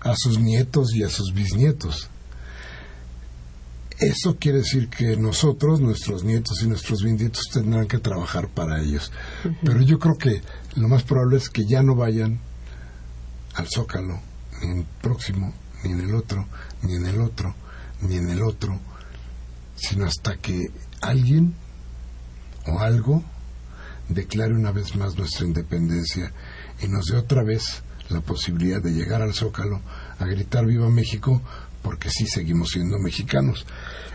[0.00, 2.08] a sus nietos y a sus bisnietos.
[4.02, 9.12] Eso quiere decir que nosotros, nuestros nietos y nuestros bisnietos tendrán que trabajar para ellos.
[9.62, 10.42] Pero yo creo que
[10.74, 12.40] lo más probable es que ya no vayan
[13.54, 14.20] al Zócalo,
[14.60, 16.46] ni en el próximo, ni en el otro,
[16.82, 17.54] ni en el otro,
[18.00, 18.80] ni en el otro,
[19.76, 20.58] sino hasta que
[21.00, 21.54] alguien
[22.66, 23.22] o algo
[24.08, 26.32] declare una vez más nuestra independencia
[26.82, 29.80] y nos dé otra vez la posibilidad de llegar al Zócalo
[30.18, 31.40] a gritar viva México
[31.82, 33.66] porque sí seguimos siendo mexicanos.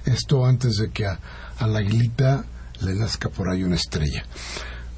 [0.05, 1.19] Esto antes de que a,
[1.59, 2.45] a la aguilita
[2.81, 4.25] le nazca por ahí una estrella.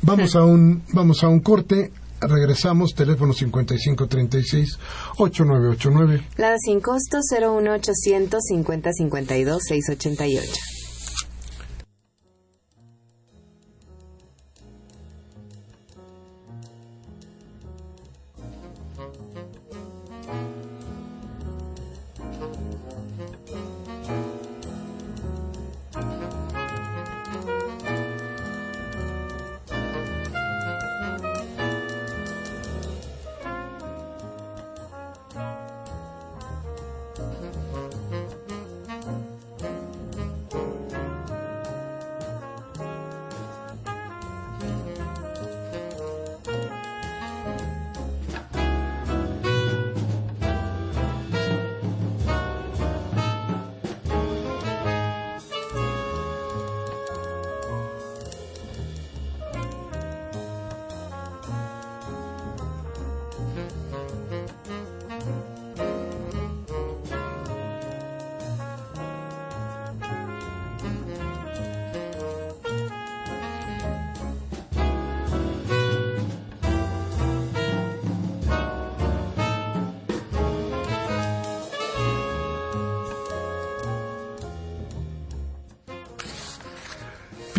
[0.01, 6.23] Vamos a un, vamos a un corte, regresamos, teléfono 5536-8989.
[6.37, 10.78] La sin costo 01800 50 52 688.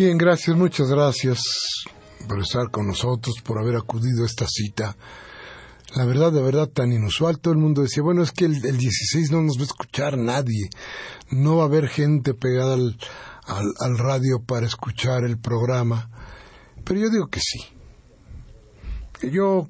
[0.03, 1.43] Bien, gracias, muchas gracias
[2.27, 4.97] por estar con nosotros, por haber acudido a esta cita.
[5.93, 7.37] La verdad, de verdad, tan inusual.
[7.37, 10.17] Todo el mundo decía, bueno, es que el, el 16 no nos va a escuchar
[10.17, 10.71] nadie.
[11.29, 12.97] No va a haber gente pegada al,
[13.45, 16.09] al, radio para escuchar el programa.
[16.83, 17.59] Pero yo digo que sí.
[19.29, 19.69] Yo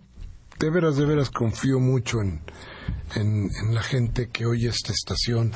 [0.59, 2.41] de veras, de veras confío mucho en,
[3.15, 5.51] en la gente que oye esta estación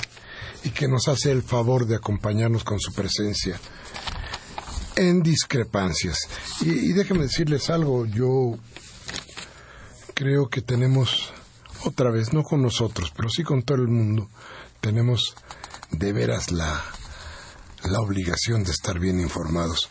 [0.65, 3.57] y que nos hace el favor de acompañarnos con su presencia
[4.95, 6.19] en discrepancias.
[6.61, 8.57] Y, y déjenme decirles algo, yo
[10.13, 11.31] creo que tenemos,
[11.83, 14.29] otra vez, no con nosotros, pero sí con todo el mundo,
[14.81, 15.35] tenemos
[15.91, 16.83] de veras la,
[17.83, 19.89] la obligación de estar bien informados.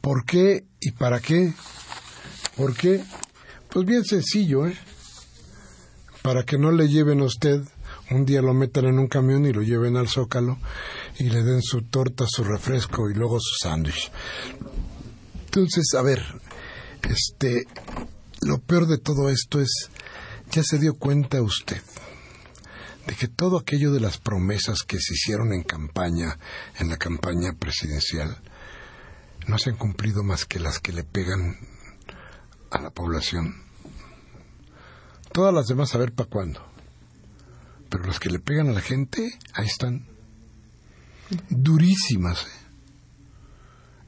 [0.00, 1.52] ¿Por qué y para qué?
[2.56, 3.02] ¿Por qué?
[3.70, 4.76] Pues bien sencillo, ¿eh?
[6.22, 7.62] Para que no le lleven a usted,
[8.10, 10.58] un día lo metan en un camión y lo lleven al zócalo
[11.18, 14.10] y le den su torta, su refresco y luego su sándwich.
[15.46, 16.22] Entonces, a ver,
[17.02, 17.66] este,
[18.42, 19.90] lo peor de todo esto es,
[20.50, 21.80] ya se dio cuenta usted
[23.06, 26.38] de que todo aquello de las promesas que se hicieron en campaña,
[26.78, 28.36] en la campaña presidencial,
[29.46, 31.56] no se han cumplido más que las que le pegan
[32.70, 33.62] a la población.
[35.32, 36.66] Todas las demás a ver para cuándo.
[37.88, 40.15] Pero las que le pegan a la gente, ahí están.
[41.50, 42.46] Durísimas.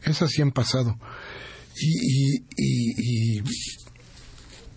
[0.03, 0.99] Esas sí han pasado.
[1.81, 3.43] Y, y, y, y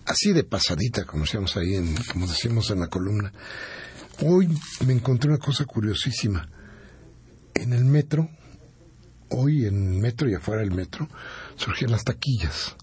[0.04, 3.32] así de pasadita, como decíamos ahí, en, como decíamos en la columna.
[4.20, 4.48] Hoy
[4.86, 6.48] me encontré una cosa curiosísima.
[7.54, 8.28] En el metro,
[9.30, 11.08] hoy en el metro y afuera del metro,
[11.56, 12.76] surgían las taquillas.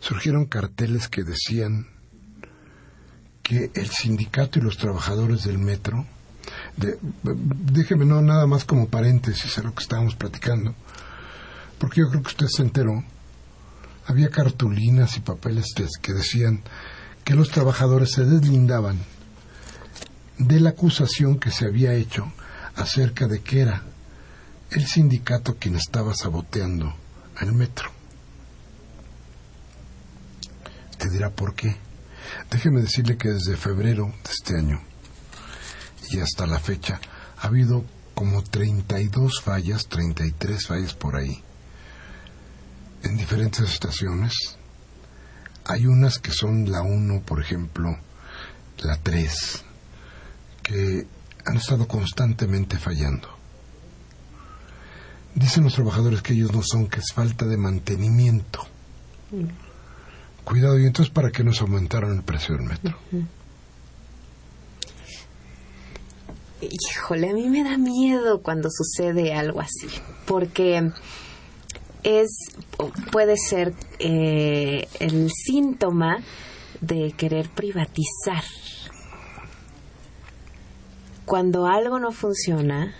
[0.00, 1.86] surgieron carteles que decían
[3.42, 6.06] que el sindicato y los trabajadores del metro,
[6.80, 6.98] de,
[7.72, 10.74] déjeme no nada más como paréntesis a lo que estábamos platicando,
[11.78, 13.04] porque yo creo que usted se enteró,
[14.06, 15.66] había cartulinas y papeles
[16.00, 16.62] que decían
[17.24, 18.98] que los trabajadores se deslindaban
[20.38, 22.32] de la acusación que se había hecho
[22.74, 23.82] acerca de que era
[24.70, 26.94] el sindicato quien estaba saboteando
[27.36, 27.90] al metro.
[30.96, 31.76] Te dirá por qué.
[32.50, 34.80] Déjeme decirle que desde febrero de este año
[36.10, 37.00] y hasta la fecha
[37.38, 37.84] ha habido
[38.14, 41.42] como 32 fallas, 33 fallas por ahí,
[43.02, 44.34] en diferentes estaciones.
[45.64, 47.96] Hay unas que son la 1, por ejemplo,
[48.78, 49.64] la 3,
[50.62, 51.06] que
[51.46, 53.28] han estado constantemente fallando.
[55.34, 58.66] Dicen los trabajadores que ellos no son, que es falta de mantenimiento.
[60.44, 62.98] Cuidado, y entonces, ¿para qué nos aumentaron el precio del metro?
[66.60, 69.88] Híjole, a mí me da miedo cuando sucede algo así,
[70.26, 70.90] porque
[72.02, 72.28] es
[73.10, 76.18] puede ser eh, el síntoma
[76.80, 78.44] de querer privatizar.
[81.24, 82.94] Cuando algo no funciona,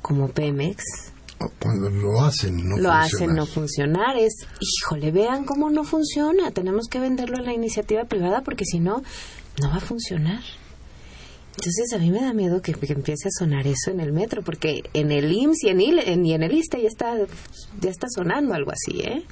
[0.00, 1.12] como Pemex,
[1.60, 6.86] cuando lo hacen no lo hacen no funcionar es híjole vean cómo no funciona tenemos
[6.88, 9.02] que venderlo a la iniciativa privada porque si no
[9.60, 10.40] no va a funcionar
[11.56, 14.82] entonces a mí me da miedo que, empiece a sonar eso en el metro, porque
[14.94, 17.14] en el IMSS y en, el, y en el ISTE ya está,
[17.80, 19.24] ya está sonando algo así, ¿eh?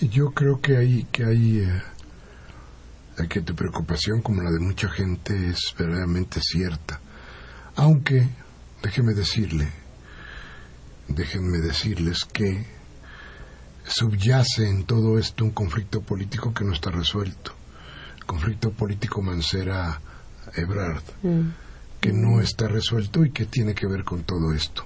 [0.00, 5.50] Yo creo que hay, que hay, eh, que tu preocupación, como la de mucha gente,
[5.50, 7.00] es verdaderamente cierta.
[7.76, 8.28] Aunque,
[8.82, 9.68] déjeme decirle,
[11.08, 12.64] déjenme decirles que
[13.84, 17.52] subyace en todo esto un conflicto político que no está resuelto.
[18.26, 20.00] conflicto político Mancera
[20.54, 21.50] Ebrard, mm.
[22.00, 24.84] que no está resuelto y que tiene que ver con todo esto.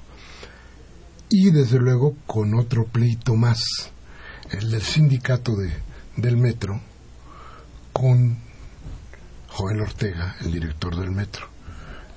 [1.29, 3.63] Y desde luego con otro pleito más,
[4.51, 5.73] el del sindicato de,
[6.17, 6.81] del metro,
[7.93, 8.39] con
[9.49, 11.47] Joel Ortega, el director del metro,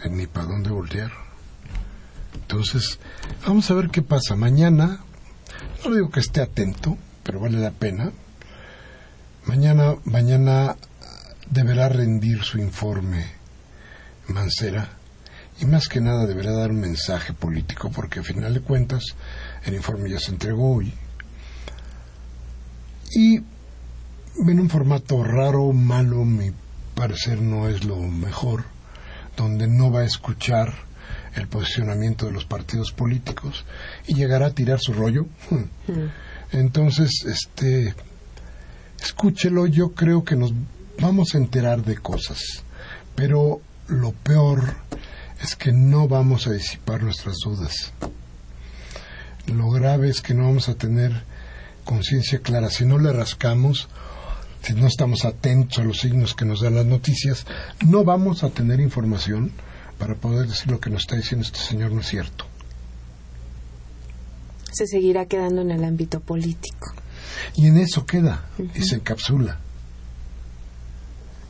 [0.03, 1.11] en ni para dónde voltear.
[2.33, 2.99] Entonces,
[3.45, 4.35] vamos a ver qué pasa.
[4.35, 4.99] Mañana,
[5.83, 8.11] no digo que esté atento, pero vale la pena.
[9.45, 10.75] Mañana, mañana
[11.49, 13.25] deberá rendir su informe
[14.27, 14.89] Mancera
[15.59, 19.03] y más que nada deberá dar un mensaje político porque a final de cuentas
[19.63, 20.93] el informe ya se entregó hoy
[23.11, 23.37] y
[24.37, 26.51] en un formato raro, malo, mi
[26.95, 28.65] parecer no es lo mejor,
[29.37, 30.73] donde no va a escuchar
[31.35, 33.65] el posicionamiento de los partidos políticos
[34.07, 35.27] y llegará a tirar su rollo.
[35.49, 35.63] Hmm.
[36.51, 37.93] Entonces, este,
[39.01, 40.53] escúchelo, yo creo que nos
[40.99, 42.63] vamos a enterar de cosas,
[43.15, 44.75] pero lo peor
[45.41, 47.93] es que no vamos a disipar nuestras dudas.
[49.47, 51.23] Lo grave es que no vamos a tener
[51.83, 52.69] conciencia clara.
[52.69, 53.87] Si no le rascamos,
[54.63, 57.45] si no estamos atentos a los signos que nos dan las noticias,
[57.85, 59.51] no vamos a tener información
[59.99, 62.45] para poder decir lo que nos está diciendo este señor no es cierto.
[64.71, 66.93] Se seguirá quedando en el ámbito político.
[67.55, 69.59] Y en eso queda y se encapsula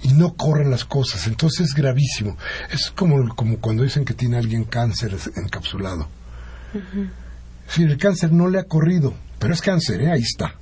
[0.06, 1.26] y no corren las cosas.
[1.26, 2.38] Entonces es gravísimo.
[2.72, 6.08] Es como, como cuando dicen que tiene alguien cáncer encapsulado.
[7.68, 10.12] Si el cáncer no le ha corrido, pero es cáncer, ¿eh?
[10.12, 10.54] ahí está.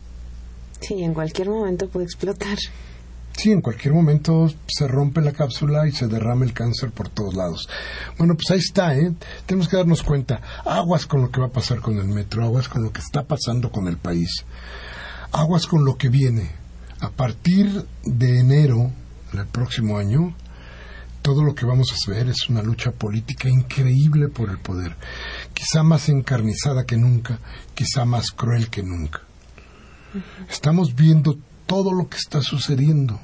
[0.79, 2.57] Sí, en cualquier momento puede explotar.
[3.35, 7.33] Sí, en cualquier momento se rompe la cápsula y se derrama el cáncer por todos
[7.33, 7.67] lados.
[8.17, 9.11] Bueno, pues ahí está, ¿eh?
[9.45, 10.39] Tenemos que darnos cuenta.
[10.63, 13.23] Aguas con lo que va a pasar con el metro, aguas con lo que está
[13.23, 14.45] pasando con el país,
[15.33, 16.51] aguas con lo que viene.
[17.01, 18.91] A partir de enero
[19.41, 20.35] el próximo año,
[21.21, 24.95] todo lo que vamos a ver es una lucha política increíble por el poder,
[25.53, 27.39] quizá más encarnizada que nunca,
[27.73, 29.21] quizá más cruel que nunca.
[30.49, 33.19] Estamos viendo todo lo que está sucediendo.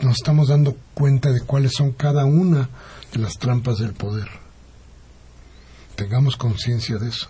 [0.00, 2.68] Nos estamos dando cuenta de cuáles son cada una
[3.12, 4.28] de las trampas del poder.
[5.94, 7.28] Tengamos conciencia de eso.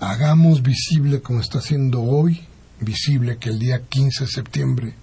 [0.00, 2.46] Hagamos visible como está haciendo hoy
[2.80, 4.94] visible que el día 15 de septiembre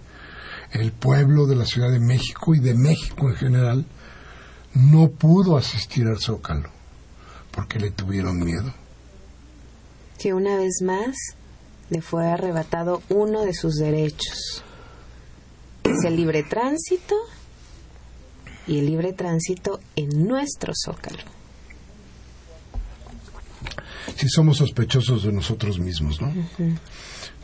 [0.71, 3.85] el pueblo de la Ciudad de México y de México en general
[4.73, 6.69] no pudo asistir al Zócalo
[7.51, 8.73] porque le tuvieron miedo.
[10.19, 11.15] Que una vez más
[11.89, 14.63] le fue arrebatado uno de sus derechos,
[15.83, 17.15] es el libre tránsito
[18.67, 21.37] y el libre tránsito en nuestro Zócalo.
[24.17, 26.33] si somos sospechosos de nosotros mismos, ¿no?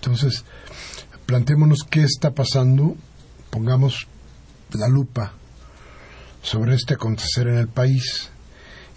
[0.04, 0.44] Entonces,
[1.26, 2.98] planteémonos qué está pasando,
[3.50, 4.08] pongamos
[4.74, 5.32] la lupa
[6.42, 8.30] sobre este acontecer en el país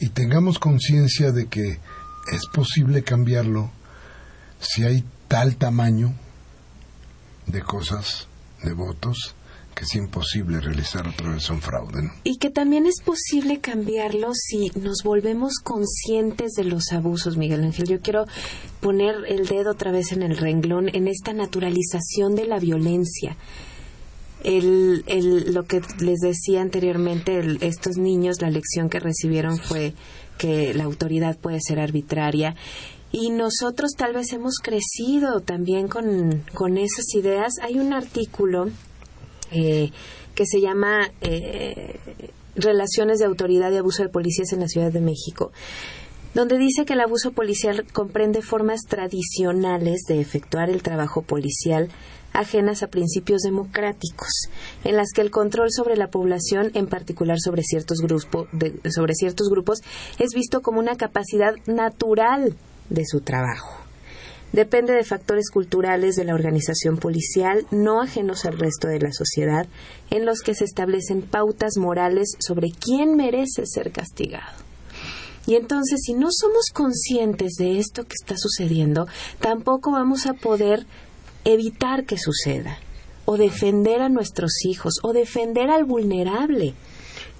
[0.00, 1.78] y tengamos conciencia de que
[2.32, 3.70] es posible cambiarlo
[4.58, 6.12] si hay tal tamaño
[7.46, 8.26] de cosas,
[8.64, 9.36] de votos,
[9.76, 12.02] que es imposible realizar otra vez un fraude.
[12.02, 12.10] ¿no?
[12.24, 17.86] Y que también es posible cambiarlo si nos volvemos conscientes de los abusos, Miguel Ángel.
[17.86, 18.24] Yo quiero
[18.80, 23.36] poner el dedo otra vez en el renglón, en esta naturalización de la violencia.
[24.42, 29.92] El, el, lo que les decía anteriormente, estos niños, la lección que recibieron fue
[30.38, 32.54] que la autoridad puede ser arbitraria
[33.12, 37.54] y nosotros tal vez hemos crecido también con, con esas ideas.
[37.62, 38.70] Hay un artículo
[39.52, 39.90] eh,
[40.34, 41.98] que se llama eh,
[42.54, 45.52] Relaciones de Autoridad y Abuso de Policías en la Ciudad de México,
[46.34, 51.88] donde dice que el abuso policial comprende formas tradicionales de efectuar el trabajo policial
[52.32, 54.28] ajenas a principios democráticos,
[54.84, 58.48] en las que el control sobre la población, en particular sobre ciertos, grupos,
[58.94, 59.80] sobre ciertos grupos,
[60.18, 62.54] es visto como una capacidad natural
[62.90, 63.85] de su trabajo.
[64.52, 69.66] Depende de factores culturales de la organización policial, no ajenos al resto de la sociedad,
[70.10, 74.66] en los que se establecen pautas morales sobre quién merece ser castigado.
[75.46, 79.06] Y entonces, si no somos conscientes de esto que está sucediendo,
[79.40, 80.86] tampoco vamos a poder
[81.44, 82.78] evitar que suceda,
[83.24, 86.74] o defender a nuestros hijos, o defender al vulnerable.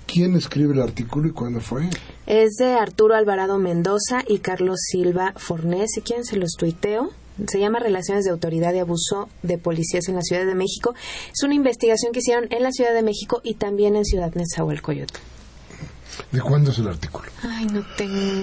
[0.07, 1.91] ¿Quién escribe el artículo y cuándo fue?
[2.27, 5.97] Es de Arturo Alvarado Mendoza y Carlos Silva Fornés.
[5.97, 7.11] ¿Y quién se los tuiteo?
[7.49, 10.95] Se llama Relaciones de Autoridad y Abuso de Policías en la Ciudad de México.
[11.35, 15.19] Es una investigación que hicieron en la Ciudad de México y también en Ciudad Nezahualcóyotl.
[16.33, 17.27] ¿De cuándo es el artículo?
[17.43, 17.85] Ay, no,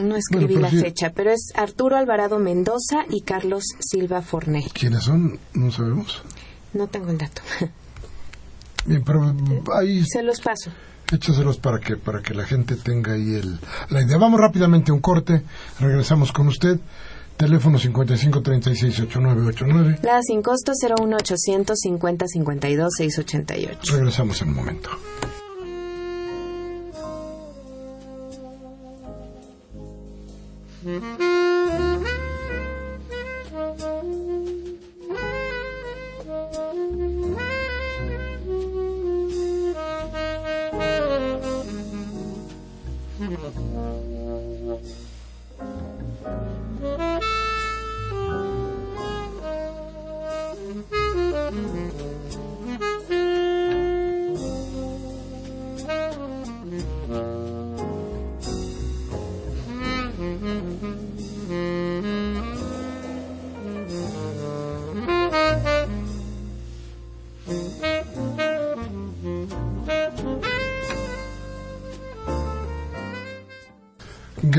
[0.04, 4.68] no escribí la fecha, pero es Arturo Alvarado Mendoza y Carlos Silva Forné.
[4.74, 5.40] ¿Quiénes son?
[5.54, 6.22] No sabemos.
[6.74, 7.42] No tengo el dato.
[8.86, 9.34] Bien, pero
[9.74, 10.06] ahí...
[10.06, 10.72] Se los paso.
[11.14, 13.60] Échaselos para que, para que la gente tenga ahí el,
[13.90, 14.18] la idea.
[14.18, 15.44] Vamos rápidamente a un corte,
[15.80, 16.80] regresamos con usted.
[17.38, 20.00] Teléfono 55368989.
[20.04, 23.94] La sin costo 01800 50 52 688.
[23.94, 24.90] Regresamos en un momento.
[43.44, 45.13] Bible.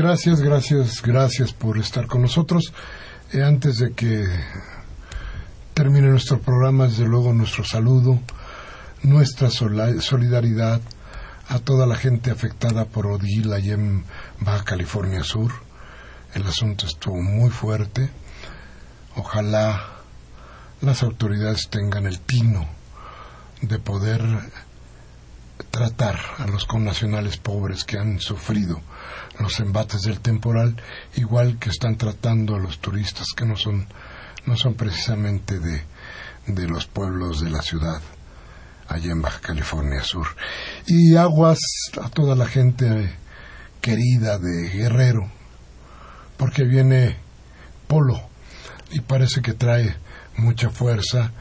[0.07, 2.71] Gracias, gracias, gracias por estar con nosotros.
[3.33, 4.23] Eh, antes de que
[5.73, 8.19] termine nuestro programa, desde luego nuestro saludo,
[9.01, 10.79] nuestra solidaridad
[11.49, 14.05] a toda la gente afectada por Odil allá en
[14.41, 15.51] Baja California Sur.
[16.35, 18.11] El asunto estuvo muy fuerte.
[19.15, 19.87] Ojalá
[20.81, 22.69] las autoridades tengan el tino
[23.63, 24.21] de poder
[25.75, 28.81] tratar a los connacionales pobres que han sufrido
[29.39, 30.81] los embates del temporal,
[31.17, 33.85] igual que están tratando a los turistas que no son,
[34.45, 35.83] no son precisamente de,
[36.47, 38.01] de los pueblos de la ciudad,
[38.87, 40.27] allá en Baja California Sur.
[40.87, 41.59] Y aguas
[42.01, 43.13] a toda la gente
[43.81, 45.29] querida de Guerrero,
[46.37, 47.17] porque viene
[47.87, 48.21] Polo
[48.91, 49.93] y parece que trae
[50.37, 51.33] mucha fuerza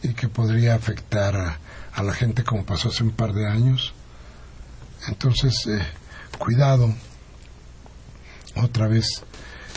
[0.00, 1.58] y que podría afectar a,
[1.94, 3.92] a la gente como pasó hace un par de años.
[5.08, 5.86] Entonces, eh,
[6.38, 6.94] cuidado
[8.56, 9.24] otra vez,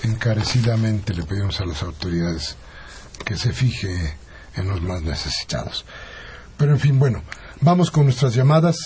[0.03, 2.55] encarecidamente le pedimos a las autoridades
[3.25, 4.17] que se fije
[4.55, 5.85] en los más necesitados.
[6.57, 7.23] Pero en fin, bueno,
[7.61, 8.77] vamos con nuestras llamadas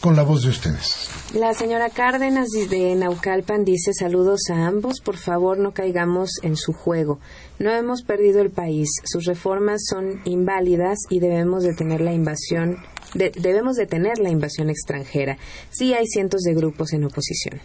[0.00, 1.08] con la voz de ustedes.
[1.34, 6.72] La señora Cárdenas de Naucalpan dice saludos a ambos, por favor no caigamos en su
[6.72, 7.18] juego.
[7.58, 12.78] No hemos perdido el país, sus reformas son inválidas y debemos detener la invasión,
[13.14, 15.36] debemos detener la invasión extranjera.
[15.70, 17.60] Sí hay cientos de grupos en oposición.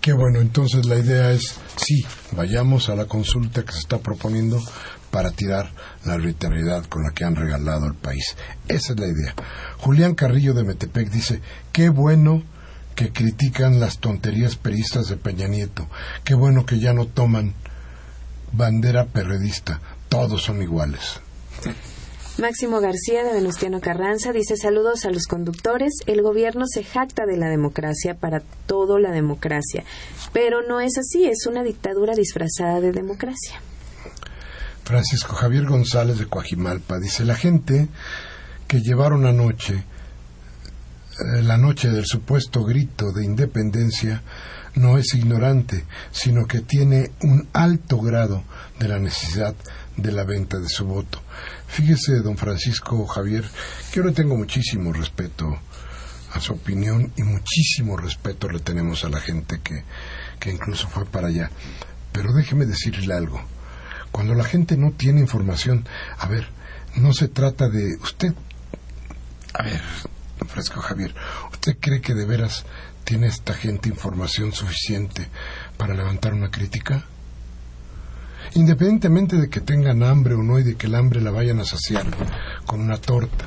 [0.00, 4.58] Qué bueno, entonces la idea es, sí, vayamos a la consulta que se está proponiendo
[5.12, 5.70] para tirar
[6.06, 8.34] la arbitrariedad con la que han regalado el país.
[8.66, 9.34] Esa es la idea.
[9.76, 12.42] Julián Carrillo de Metepec dice, qué bueno
[12.96, 15.86] que critican las tonterías peristas de Peña Nieto.
[16.24, 17.52] Qué bueno que ya no toman
[18.52, 19.80] bandera perredista.
[20.08, 21.20] Todos son iguales.
[22.38, 25.92] Máximo García de Venustiano Carranza dice saludos a los conductores.
[26.06, 29.84] El gobierno se jacta de la democracia para todo la democracia,
[30.32, 33.60] pero no es así, es una dictadura disfrazada de democracia.
[34.84, 37.88] Francisco Javier González de Coajimalpa dice la gente
[38.66, 39.84] que llevaron anoche
[41.12, 44.22] eh, la noche del supuesto grito de independencia
[44.74, 48.44] no es ignorante, sino que tiene un alto grado
[48.78, 49.54] de la necesidad
[49.96, 51.20] de la venta de su voto.
[51.66, 53.44] Fíjese, don Francisco Javier,
[53.90, 55.60] que yo le tengo muchísimo respeto
[56.32, 59.84] a su opinión y muchísimo respeto le tenemos a la gente que,
[60.40, 61.50] que incluso fue para allá.
[62.10, 63.51] Pero déjeme decirle algo.
[64.12, 65.86] Cuando la gente no tiene información,
[66.18, 66.46] a ver,
[66.96, 68.32] no se trata de usted.
[69.54, 69.80] A ver,
[70.46, 71.14] Francisco Javier,
[71.50, 72.64] ¿usted cree que de veras
[73.04, 75.28] tiene esta gente información suficiente
[75.76, 77.04] para levantar una crítica?
[78.54, 81.64] independientemente de que tengan hambre o no y de que el hambre la vayan a
[81.64, 82.06] saciar
[82.66, 83.46] con una torta.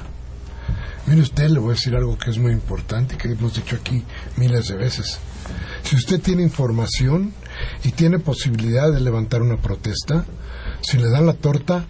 [1.07, 4.03] Mire usted, le voy a decir algo que es muy importante, que hemos dicho aquí
[4.37, 5.19] miles de veces.
[5.83, 7.33] Si usted tiene información
[7.85, 10.25] y tiene posibilidad de levantar una protesta,
[10.81, 11.85] si le dan la torta,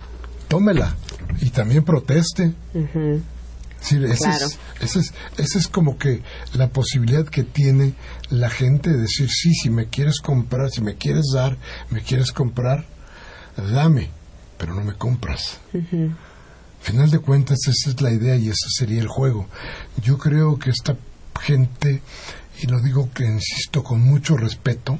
[0.49, 0.93] tómela
[1.39, 2.53] y también proteste.
[3.79, 6.21] sí, ese, es, ese, es, ese, es, como que
[6.53, 7.93] la posibilidad que tiene
[8.29, 11.57] la gente de decir, sí, si me quieres comprar, si me quieres dar,
[11.89, 12.85] me quieres comprar,
[13.55, 14.09] dame,
[14.57, 15.61] pero no me compras.
[16.81, 19.47] Final de cuentas, esa es la idea y ese sería el juego.
[20.03, 20.97] Yo creo que esta
[21.39, 22.01] gente,
[22.61, 24.99] y lo digo que insisto con mucho respeto,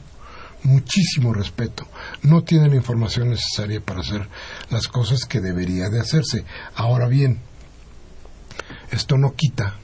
[0.66, 1.88] muchísimo respeto,
[2.24, 4.28] no tiene la información necesaria para hacer
[4.70, 6.46] las cosas que debería de hacerse.
[6.76, 7.40] Ahora bien,
[8.92, 9.76] esto no quita,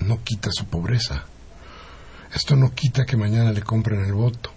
[0.00, 1.24] no quita su pobreza.
[2.34, 4.52] Esto no quita que mañana le compren el voto.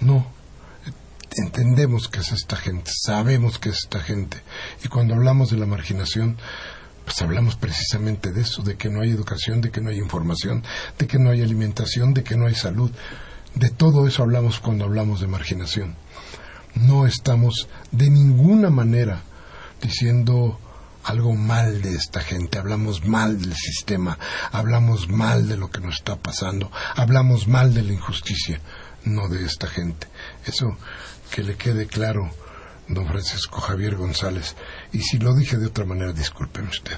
[0.00, 0.26] No,
[1.36, 4.42] entendemos que es esta gente, sabemos que es esta gente.
[4.84, 6.36] Y cuando hablamos de la marginación,
[7.04, 10.64] pues hablamos precisamente de eso, de que no hay educación, de que no hay información,
[10.98, 12.90] de que no hay alimentación, de que no hay salud.
[13.54, 15.96] De todo eso hablamos cuando hablamos de marginación.
[16.74, 19.22] No estamos de ninguna manera
[19.80, 20.58] diciendo
[21.04, 24.18] algo mal de esta gente, hablamos mal del sistema,
[24.50, 28.60] hablamos mal de lo que nos está pasando, hablamos mal de la injusticia,
[29.04, 30.08] no de esta gente.
[30.46, 30.76] Eso
[31.30, 32.30] que le quede claro,
[32.88, 34.56] don Francisco Javier González.
[34.92, 36.96] Y si lo dije de otra manera, discúlpeme usted.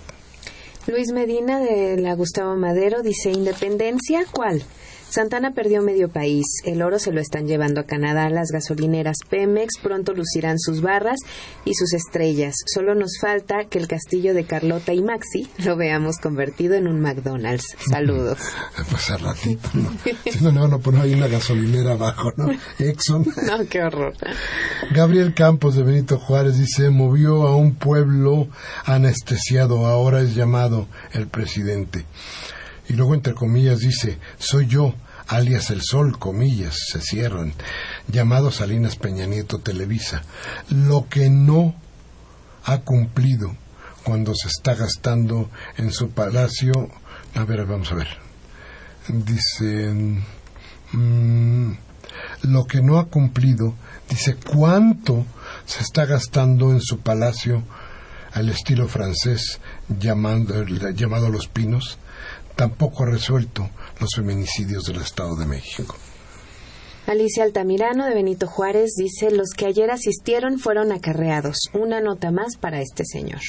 [0.86, 4.62] Luis Medina de la Gustavo Madero dice, ¿independencia cuál?
[5.09, 6.44] Santana perdió medio país.
[6.64, 8.28] El oro se lo están llevando a Canadá.
[8.30, 11.18] Las gasolineras Pemex pronto lucirán sus barras
[11.64, 12.54] y sus estrellas.
[12.66, 17.00] Solo nos falta que el castillo de Carlota y Maxi lo veamos convertido en un
[17.00, 17.76] McDonald's.
[17.90, 18.38] Saludos.
[18.90, 19.90] Pues a ratito, ¿no?
[20.30, 22.50] Si no van a poner ahí una gasolinera abajo, ¿no?
[22.78, 23.26] Exxon.
[23.46, 24.14] No, qué horror.
[24.92, 28.48] Gabriel Campos de Benito Juárez dice, movió a un pueblo
[28.84, 32.04] anestesiado, ahora es llamado el presidente.
[32.89, 34.95] Y luego, entre comillas, dice, soy yo,
[35.26, 37.53] alias el sol, comillas, se cierran,
[38.09, 40.22] llamado Salinas Peña Nieto Televisa,
[40.70, 41.74] lo que no
[42.64, 43.57] ha cumplido
[44.05, 46.72] cuando se está gastando en su palacio.
[47.34, 48.09] A ver, vamos a ver.
[49.09, 50.22] Dice,
[50.93, 51.72] mm,
[52.43, 53.74] lo que no ha cumplido,
[54.09, 55.26] dice, ¿cuánto
[55.64, 57.64] se está gastando en su palacio
[58.32, 61.99] al estilo francés llamando, llamado Los Pinos?
[62.57, 65.96] Tampoco ha resuelto los feminicidios del Estado de México.
[67.07, 71.70] Alicia Altamirano de Benito Juárez dice, los que ayer asistieron fueron acarreados.
[71.72, 73.40] Una nota más para este señor.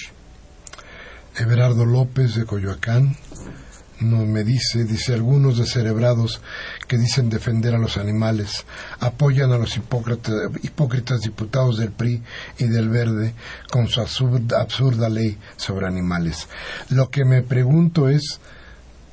[1.36, 3.16] Everardo López de Coyoacán
[4.00, 6.40] no me dice, dice algunos descerebrados
[6.88, 8.66] que dicen defender a los animales,
[9.00, 12.22] apoyan a los hipócritas, diputados del PRI
[12.60, 13.34] y del Verde
[13.72, 16.48] con su absurda ley sobre animales.
[16.90, 18.40] Lo que me pregunto es,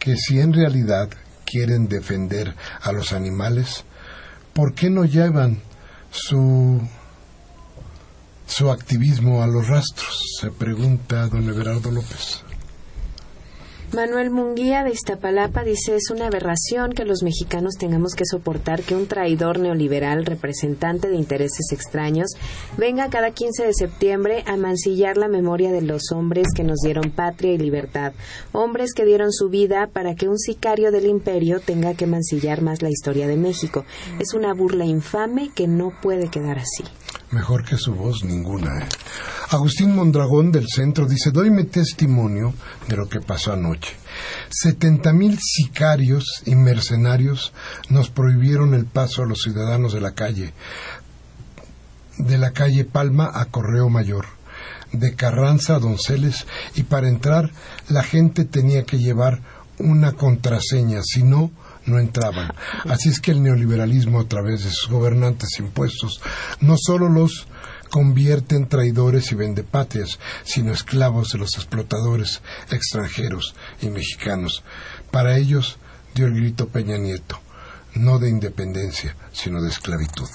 [0.04, 1.08] que si en realidad
[1.46, 3.84] quieren defender a los animales,
[4.52, 5.62] ¿por qué no llevan
[6.10, 6.82] su
[8.46, 10.36] su activismo a los rastros?
[10.38, 12.43] Se pregunta don Everardo López.
[13.94, 18.96] Manuel Munguía de Iztapalapa dice es una aberración que los mexicanos tengamos que soportar que
[18.96, 22.32] un traidor neoliberal representante de intereses extraños
[22.76, 27.12] venga cada 15 de septiembre a mancillar la memoria de los hombres que nos dieron
[27.12, 28.14] patria y libertad,
[28.50, 32.82] hombres que dieron su vida para que un sicario del imperio tenga que mancillar más
[32.82, 33.84] la historia de México.
[34.18, 36.82] Es una burla infame que no puede quedar así.
[37.30, 38.80] Mejor que su voz ninguna.
[38.80, 38.88] ¿eh?
[39.54, 42.54] Agustín Mondragón del centro dice, doyme testimonio
[42.88, 43.94] de lo que pasó anoche.
[44.50, 47.52] Setenta mil sicarios y mercenarios
[47.88, 50.54] nos prohibieron el paso a los ciudadanos de la calle,
[52.18, 54.26] de la calle Palma a Correo Mayor,
[54.90, 57.52] de Carranza a Donceles, y para entrar
[57.88, 59.40] la gente tenía que llevar
[59.78, 61.52] una contraseña, si no,
[61.86, 62.52] no entraban.
[62.88, 66.20] Así es que el neoliberalismo, a través de sus gobernantes impuestos,
[66.60, 67.46] no solo los
[67.94, 72.42] convierte en traidores y vendepatrias, sino esclavos de los explotadores
[72.72, 74.64] extranjeros y mexicanos.
[75.12, 75.78] Para ellos
[76.12, 77.38] dio el grito Peña Nieto,
[77.94, 80.26] no de independencia, sino de esclavitud.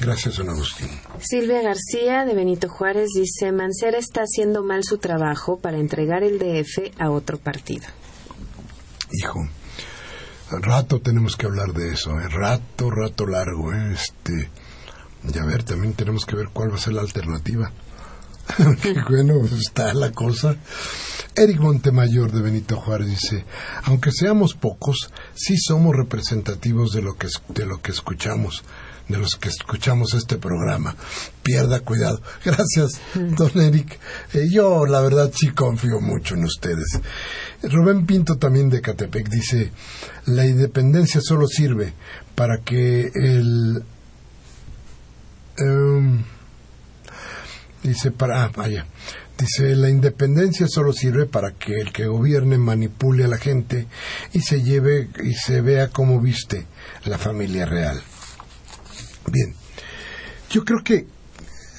[0.00, 0.88] Gracias, don Agustín.
[1.18, 6.38] Silvia García de Benito Juárez dice, Mancera está haciendo mal su trabajo para entregar el
[6.38, 7.88] DF a otro partido.
[9.10, 9.48] Hijo,
[10.60, 12.28] rato tenemos que hablar de eso, ¿eh?
[12.28, 13.72] rato, rato largo.
[13.72, 13.94] ¿eh?
[13.94, 14.48] Este,
[15.22, 17.72] y a ver, también tenemos que ver cuál va a ser la alternativa.
[19.08, 20.56] bueno, está la cosa.
[21.36, 23.44] Eric Montemayor de Benito Juárez dice,
[23.84, 28.64] aunque seamos pocos, sí somos representativos de lo que, de lo que escuchamos,
[29.08, 30.96] de los que escuchamos este programa.
[31.42, 32.20] Pierda cuidado.
[32.44, 33.98] Gracias, don Eric.
[34.34, 37.00] Eh, yo, la verdad, sí confío mucho en ustedes.
[37.62, 39.70] Rubén Pinto también de Catepec dice,
[40.26, 41.92] la independencia solo sirve
[42.34, 43.84] para que el
[45.60, 46.24] Um,
[47.82, 48.86] dice para ah, vaya.
[49.38, 53.86] Dice la independencia solo sirve para que el que gobierne manipule a la gente
[54.32, 56.66] y se lleve y se vea como viste
[57.04, 58.02] la familia real
[59.30, 59.54] bien.
[60.50, 61.06] Yo creo que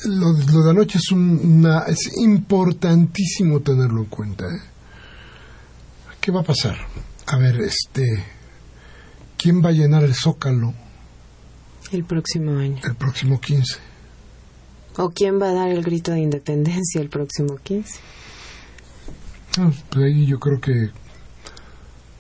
[0.06, 4.62] lo, de anoche es una es importantísimo tenerlo en cuenta ¿eh?
[6.20, 6.76] qué va a pasar
[7.28, 8.24] a ver este
[9.38, 10.74] quién va a llenar el zócalo
[11.92, 12.80] el próximo año.
[12.84, 13.80] El próximo 15.
[14.98, 18.00] ¿O quién va a dar el grito de independencia el próximo 15?
[19.58, 20.90] Ah, pues ahí yo creo que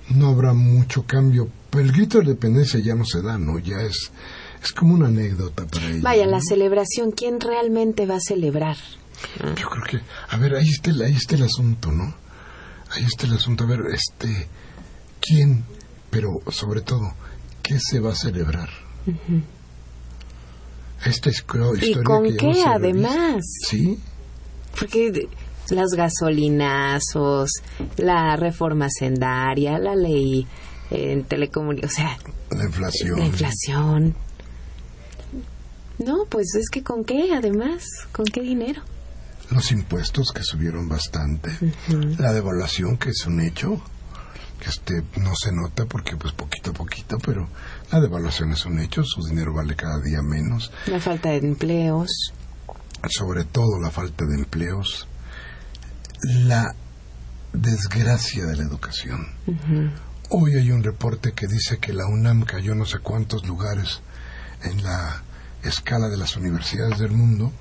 [0.09, 1.49] no habrá mucho cambio.
[1.69, 3.59] Pero el grito de independencia ya no se da, ¿no?
[3.59, 4.11] Ya es,
[4.61, 6.01] es como una anécdota para ellos.
[6.01, 8.77] Vaya, la celebración, ¿quién realmente va a celebrar?
[9.55, 9.99] Yo creo que,
[10.29, 12.13] a ver, ahí está, ahí está el asunto, ¿no?
[12.89, 13.63] Ahí está el asunto.
[13.63, 14.47] A ver, este,
[15.21, 15.63] ¿quién?
[16.09, 17.13] Pero sobre todo,
[17.61, 18.69] ¿qué se va a celebrar?
[21.05, 23.43] Esta historia ¿Y con qué además?
[23.67, 23.99] Sí.
[24.77, 25.27] Porque
[25.69, 27.49] los gasolinazos,
[27.97, 30.47] la reforma sendaria, la ley
[30.89, 32.57] en telecomunicaciones, o sea...
[32.57, 33.19] La inflación.
[33.19, 34.15] La inflación.
[35.99, 38.81] No, pues es que con qué además, con qué dinero.
[39.51, 41.51] Los impuestos que subieron bastante,
[42.17, 43.81] la devaluación que es un hecho,
[44.59, 47.47] que este no se nota porque pues poquito a poquito, pero
[47.91, 50.71] la devaluación es un hecho, su dinero vale cada día menos.
[50.87, 52.33] La falta de empleos.
[53.09, 55.07] Sobre todo la falta de empleos.
[56.23, 56.73] La
[57.51, 59.27] desgracia de la educación.
[60.29, 64.01] Hoy hay un reporte que dice que la UNAM cayó no sé cuántos lugares
[64.63, 65.23] en la
[65.63, 67.51] escala de las universidades del mundo.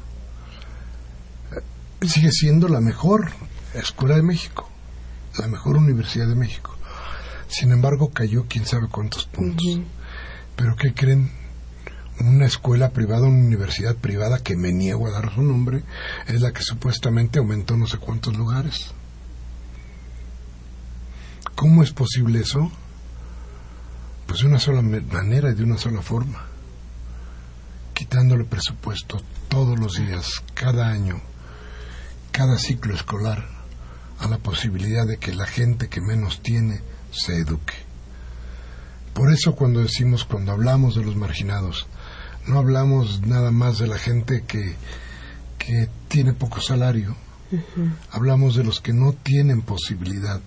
[2.02, 3.32] Sigue siendo la mejor
[3.74, 4.68] escuela de México,
[5.38, 6.76] la mejor universidad de México.
[7.48, 9.80] Sin embargo, cayó quién sabe cuántos puntos.
[10.60, 11.30] Pero ¿qué creen?
[12.20, 15.84] Una escuela privada, una universidad privada que me niego a dar su nombre,
[16.26, 18.92] es la que supuestamente aumentó no sé cuántos lugares.
[21.54, 22.70] ¿Cómo es posible eso?
[24.26, 26.44] Pues de una sola manera y de una sola forma.
[27.94, 31.22] Quitándole presupuesto todos los días, cada año,
[32.32, 33.46] cada ciclo escolar,
[34.18, 36.82] a la posibilidad de que la gente que menos tiene
[37.12, 37.89] se eduque.
[39.20, 41.86] Por eso cuando decimos, cuando hablamos de los marginados,
[42.46, 44.76] no hablamos nada más de la gente que,
[45.58, 47.14] que tiene poco salario,
[48.12, 50.40] hablamos de los que no tienen posibilidad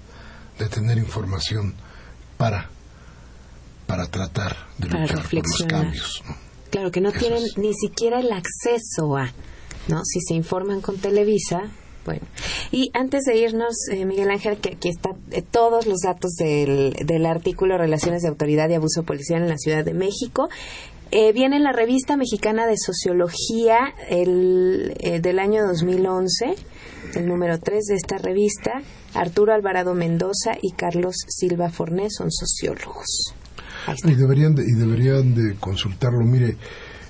[0.58, 1.76] de tener información
[2.40, 2.72] para,
[3.86, 6.24] para tratar de luchar por los cambios.
[6.72, 9.32] Claro, que no tienen ni siquiera el acceso a,
[9.88, 10.02] ¿no?
[10.04, 11.70] Si se informan con Televisa,
[12.06, 12.22] bueno,
[12.72, 16.94] y antes de irnos, eh, Miguel Ángel, que aquí están eh, todos los datos del,
[17.06, 20.50] del artículo Relaciones de Autoridad y Abuso Policial en la Ciudad de México.
[21.12, 26.56] Eh, viene la revista mexicana de sociología el, del año 2011,
[27.14, 28.82] el número 3 de esta revista.
[29.14, 33.36] Arturo Alvarado Mendoza y Carlos Silva Fornés son sociólogos.
[34.06, 36.26] Y deberían, y deberían de consultarlo.
[36.26, 36.58] Mire,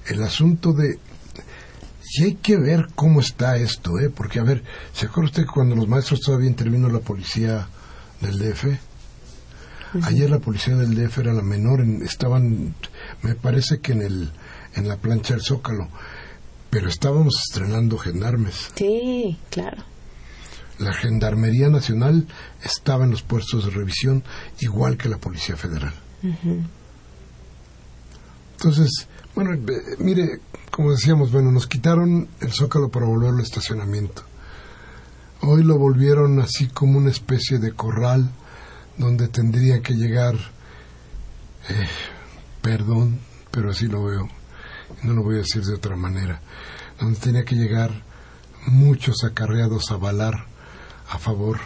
[0.08, 0.98] el asunto de
[2.16, 4.10] y hay que ver cómo está esto, ¿eh?
[4.10, 7.68] Porque, a ver, ¿se acuerda usted que cuando los maestros todavía intervino la policía
[8.22, 8.66] del DF?
[10.04, 12.74] Ayer la policía del DF era la menor, estaban,
[13.22, 14.32] me parece que en, el,
[14.76, 15.88] en la plancha del Zócalo.
[16.70, 18.72] pero estábamos estrenando gendarmes.
[18.76, 19.84] Sí, claro.
[20.80, 22.28] La Gendarmería Nacional
[22.64, 24.24] estaba en los puestos de revisión,
[24.60, 25.94] igual que la Policía Federal.
[28.58, 30.40] Entonces, bueno, eh, mire,
[30.74, 34.24] como decíamos, bueno, nos quitaron el zócalo para volverlo a estacionamiento.
[35.42, 38.32] Hoy lo volvieron así como una especie de corral
[38.98, 40.34] donde tendría que llegar,
[41.70, 41.88] eh,
[42.64, 43.20] perdón,
[43.52, 44.28] pero así lo veo,
[45.04, 46.42] no lo voy a decir de otra manera,
[47.00, 47.92] donde tenía que llegar
[48.66, 50.48] muchos acarreados a balar
[51.08, 51.60] a favor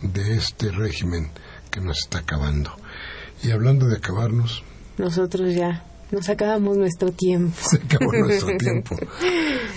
[0.00, 1.32] de este régimen
[1.72, 2.70] que nos está acabando.
[3.42, 4.62] Y hablando de acabarnos,
[4.96, 7.56] Nosotros ya nos acabamos nuestro tiempo.
[7.60, 8.96] se acabó nuestro tiempo.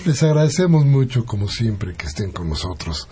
[0.04, 3.08] Les agradecemos mucho, como siempre, que estén con nosotros.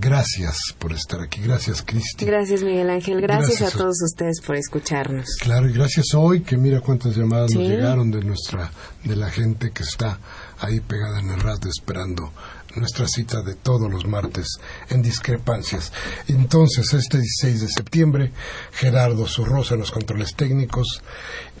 [0.00, 1.40] Gracias por estar aquí.
[1.42, 2.24] Gracias, Cristi.
[2.24, 3.20] Gracias, Miguel Ángel.
[3.20, 3.74] Gracias, Gracias.
[3.74, 5.36] a todos ustedes por escucharnos.
[5.40, 8.70] Claro, y gracias hoy, que mira cuántas llamadas nos llegaron de nuestra,
[9.04, 10.18] de la gente que está
[10.58, 12.32] ahí pegada en el radio esperando
[12.76, 14.58] nuestra cita de todos los martes
[14.88, 15.92] en discrepancias.
[16.28, 18.32] Entonces, este 16 de septiembre,
[18.72, 21.02] Gerardo Zurrosa en los controles técnicos,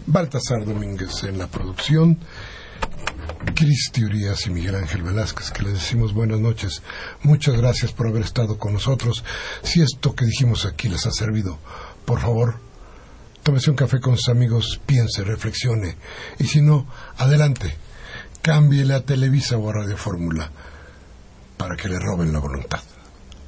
[0.06, 2.18] Baltasar Domínguez en la producción,
[3.54, 6.82] Cristi Urias y Miguel Ángel Velázquez, que les decimos buenas noches.
[7.22, 9.24] Muchas gracias por haber estado con nosotros.
[9.62, 11.58] Si esto que dijimos aquí les ha servido,
[12.04, 12.56] por favor,
[13.42, 15.96] tómese un café con sus amigos, piense, reflexione.
[16.38, 16.86] Y si no,
[17.16, 17.76] adelante,
[18.42, 20.50] cámbiele a Televisa o a Radio Fórmula
[21.56, 22.80] para que le roben la voluntad.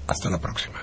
[0.07, 0.81] Hasta la próxima.